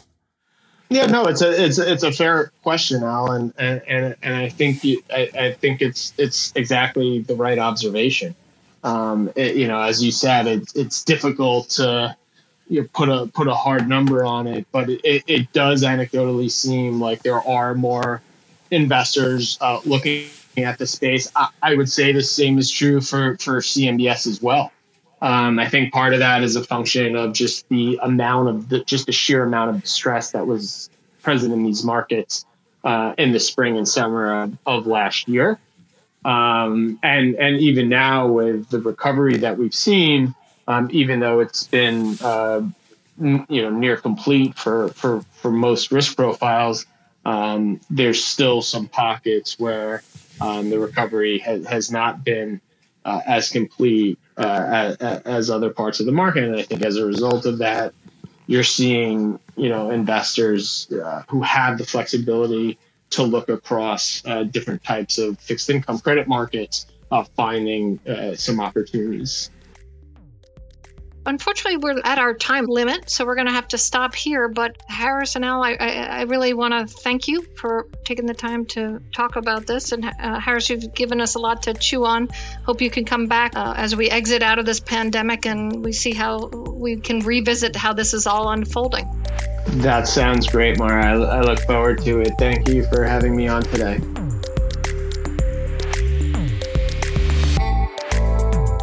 Yeah, 0.90 1.06
no, 1.06 1.26
it's 1.26 1.42
a 1.42 1.64
it's 1.64 1.78
it's 1.78 2.04
a 2.04 2.12
fair 2.12 2.52
question, 2.64 3.02
Alan, 3.02 3.54
and 3.58 3.82
and, 3.88 4.16
and 4.22 4.36
I 4.36 4.50
think 4.50 4.84
you, 4.84 5.02
I, 5.10 5.30
I 5.40 5.52
think 5.54 5.82
it's 5.82 6.14
it's 6.18 6.52
exactly 6.54 7.20
the 7.20 7.34
right 7.34 7.58
observation. 7.58 8.36
Um, 8.84 9.32
it, 9.38 9.56
you 9.56 9.70
know, 9.70 9.80
as 9.80 10.04
you 10.04 10.12
said, 10.12 10.48
it's 10.48 10.76
it's 10.76 11.02
difficult 11.06 11.70
to 11.72 12.16
you 12.72 12.86
put 12.86 13.10
a 13.10 13.28
put 13.28 13.48
a 13.48 13.54
hard 13.54 13.90
number 13.90 14.24
on 14.24 14.48
it, 14.48 14.66
but 14.72 14.90
it, 14.90 15.24
it 15.28 15.52
does 15.52 15.84
anecdotally 15.84 16.50
seem 16.50 17.02
like 17.02 17.22
there 17.22 17.42
are 17.42 17.76
more 17.76 18.22
investors 18.72 19.58
uh, 19.60 19.82
looking 19.86 20.26
at 20.56 20.78
the 20.78 20.88
space. 20.88 21.30
I, 21.36 21.50
I, 21.62 21.76
would 21.76 21.90
say 21.90 22.14
the 22.14 22.24
same 22.24 22.58
is 22.58 22.72
true 22.72 23.02
for 23.02 23.38
for 23.40 23.58
CMBS 23.58 24.26
as 24.26 24.42
well. 24.42 24.72
Um, 25.22 25.60
I 25.60 25.68
think 25.68 25.92
part 25.92 26.14
of 26.14 26.20
that 26.20 26.44
is 26.44 26.56
a 26.56 26.64
function 26.64 27.18
of 27.18 27.34
just 27.34 27.68
the 27.68 28.00
amount 28.02 28.48
of 28.48 28.70
the 28.70 28.86
just 28.86 29.06
the 29.06 29.12
sheer 29.12 29.44
amount 29.44 29.76
of 29.76 29.86
stress 29.86 30.32
that 30.32 30.48
was 30.48 30.90
present 31.22 31.54
in 31.54 31.64
these 31.64 31.84
markets 31.84 32.46
uh, 32.86 33.14
in 33.18 33.34
the 33.34 33.40
spring 33.42 33.76
and 33.76 33.88
summer 33.88 34.44
of, 34.44 34.58
of 34.66 34.88
last 34.88 35.28
year, 35.28 35.60
um, 36.24 36.98
and 37.04 37.36
and 37.36 37.60
even 37.60 37.90
now 37.90 38.28
with 38.28 38.70
the 38.70 38.80
recovery 38.80 39.36
that 39.36 39.58
we've 39.58 39.76
seen 39.76 40.34
um, 40.68 40.90
even 40.92 41.20
though 41.20 41.40
it's 41.40 41.68
been 41.68 42.18
uh, 42.22 42.62
n- 43.20 43.46
you 43.50 43.62
know 43.62 43.70
near 43.70 43.98
complete 43.98 44.56
for 44.56 44.90
for 44.90 45.22
for 45.34 45.52
most 45.52 45.92
risk 45.92 46.16
profiles. 46.16 46.86
Um, 47.24 47.80
there's 47.90 48.24
still 48.24 48.64
some 48.64 48.88
pockets 48.88 49.60
where 49.60 50.02
um, 50.40 50.72
the 50.72 50.80
recovery 50.80 51.38
has, 51.40 51.66
has 51.68 51.92
not 51.92 52.24
been 52.24 52.60
uh, 53.06 53.22
as 53.28 53.50
complete 53.50 54.18
uh, 54.38 54.96
as, 55.00 55.22
as, 55.22 55.50
other 55.52 55.70
parts 55.70 56.00
of 56.00 56.08
the 56.08 56.12
market, 56.12 56.46
and 56.46 56.56
I 56.56 56.64
think 56.64 56.82
as 56.82 56.98
a 56.98 57.06
result 57.06 57.46
of 57.46 57.60
that, 57.60 57.94
you're 58.48 58.64
seeing 58.64 59.40
you 59.56 59.70
know 59.70 59.92
investors 59.92 60.92
uh, 60.92 61.24
who 61.28 61.42
have 61.42 61.78
the 61.78 61.86
flexibility 61.86 62.78
to 63.12 63.24
look 63.24 63.50
across 63.50 64.24
uh, 64.26 64.44
different 64.44 64.84
types 64.84 65.18
of 65.18 65.38
fixed 65.40 65.70
income 65.70 66.00
credit 66.00 66.28
markets, 66.28 66.88
uh, 67.12 67.24
finding 67.36 68.00
uh, 68.08 68.36
some 68.36 68.60
opportunities. 68.60 69.50
Unfortunately, 71.24 71.78
we're 71.78 72.00
at 72.04 72.18
our 72.18 72.34
time 72.34 72.66
limit, 72.66 73.10
so 73.10 73.26
we're 73.26 73.36
going 73.36 73.48
to 73.48 73.54
have 73.54 73.68
to 73.70 73.78
stop 73.78 74.16
here. 74.16 74.48
But 74.48 74.78
Harris 74.88 75.36
and 75.36 75.46
Al, 75.46 75.64
I, 75.64 75.78
I, 75.80 75.88
I 75.88 76.22
really 76.24 76.54
want 76.54 76.74
to 76.74 76.92
thank 76.92 77.28
you 77.28 77.44
for 77.58 77.88
taking 78.04 78.26
the 78.26 78.34
time 78.34 78.66
to 78.68 79.00
talk 79.14 79.36
about 79.36 79.68
this. 79.68 79.92
And 79.92 80.04
uh, 80.06 80.40
Harris, 80.40 80.70
you've 80.70 80.96
given 80.96 81.22
us 81.22 81.36
a 81.36 81.40
lot 81.40 81.64
to 81.64 81.76
chew 81.76 82.06
on. 82.06 82.30
Hope 82.66 82.82
you 82.82 82.90
can 82.90 83.06
come 83.06 83.28
back 83.28 83.56
uh, 83.56 83.76
as 83.78 83.96
we 83.96 84.10
exit 84.10 84.42
out 84.42 84.58
of 84.58 84.66
this 84.66 84.80
pandemic 84.80 85.46
and 85.46 85.84
we 85.84 85.92
see 85.92 86.12
how 86.12 86.48
we 86.48 86.96
can 86.96 87.20
revisit 87.20 87.76
how 87.76 87.94
this 87.94 88.16
is 88.16 88.26
all 88.26 88.50
unfolding. 88.50 89.08
That 89.68 90.08
sounds 90.08 90.48
great, 90.48 90.80
Maura. 90.80 91.06
I, 91.06 91.38
I 91.38 91.42
look 91.42 91.60
forward 91.62 92.04
to 92.04 92.22
it. 92.22 92.32
Thank 92.40 92.68
you 92.68 92.84
for 92.88 93.04
having 93.04 93.36
me 93.36 93.48
on 93.48 93.62
today. 93.62 94.00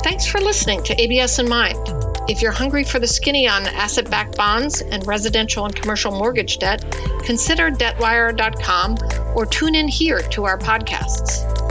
Thanks 0.05 0.27
for 0.27 0.41
listening 0.41 0.85
to 0.85 1.01
ABS 1.01 1.41
in 1.41 1.49
Mind. 1.49 1.98
If 2.29 2.43
you're 2.43 2.53
hungry 2.53 2.85
for 2.85 2.99
the 2.99 3.07
skinny 3.07 3.49
on 3.49 3.67
asset 3.69 4.11
backed 4.11 4.37
bonds 4.37 4.83
and 4.83 5.07
residential 5.07 5.65
and 5.65 5.75
commercial 5.75 6.13
mortgage 6.13 6.59
debt, 6.59 6.85
consider 7.25 7.71
debtwire.com 7.71 8.99
or 9.35 9.47
tune 9.47 9.75
in 9.75 9.89
here 9.89 10.21
to 10.21 10.45
our 10.45 10.59
podcasts. 10.59 11.68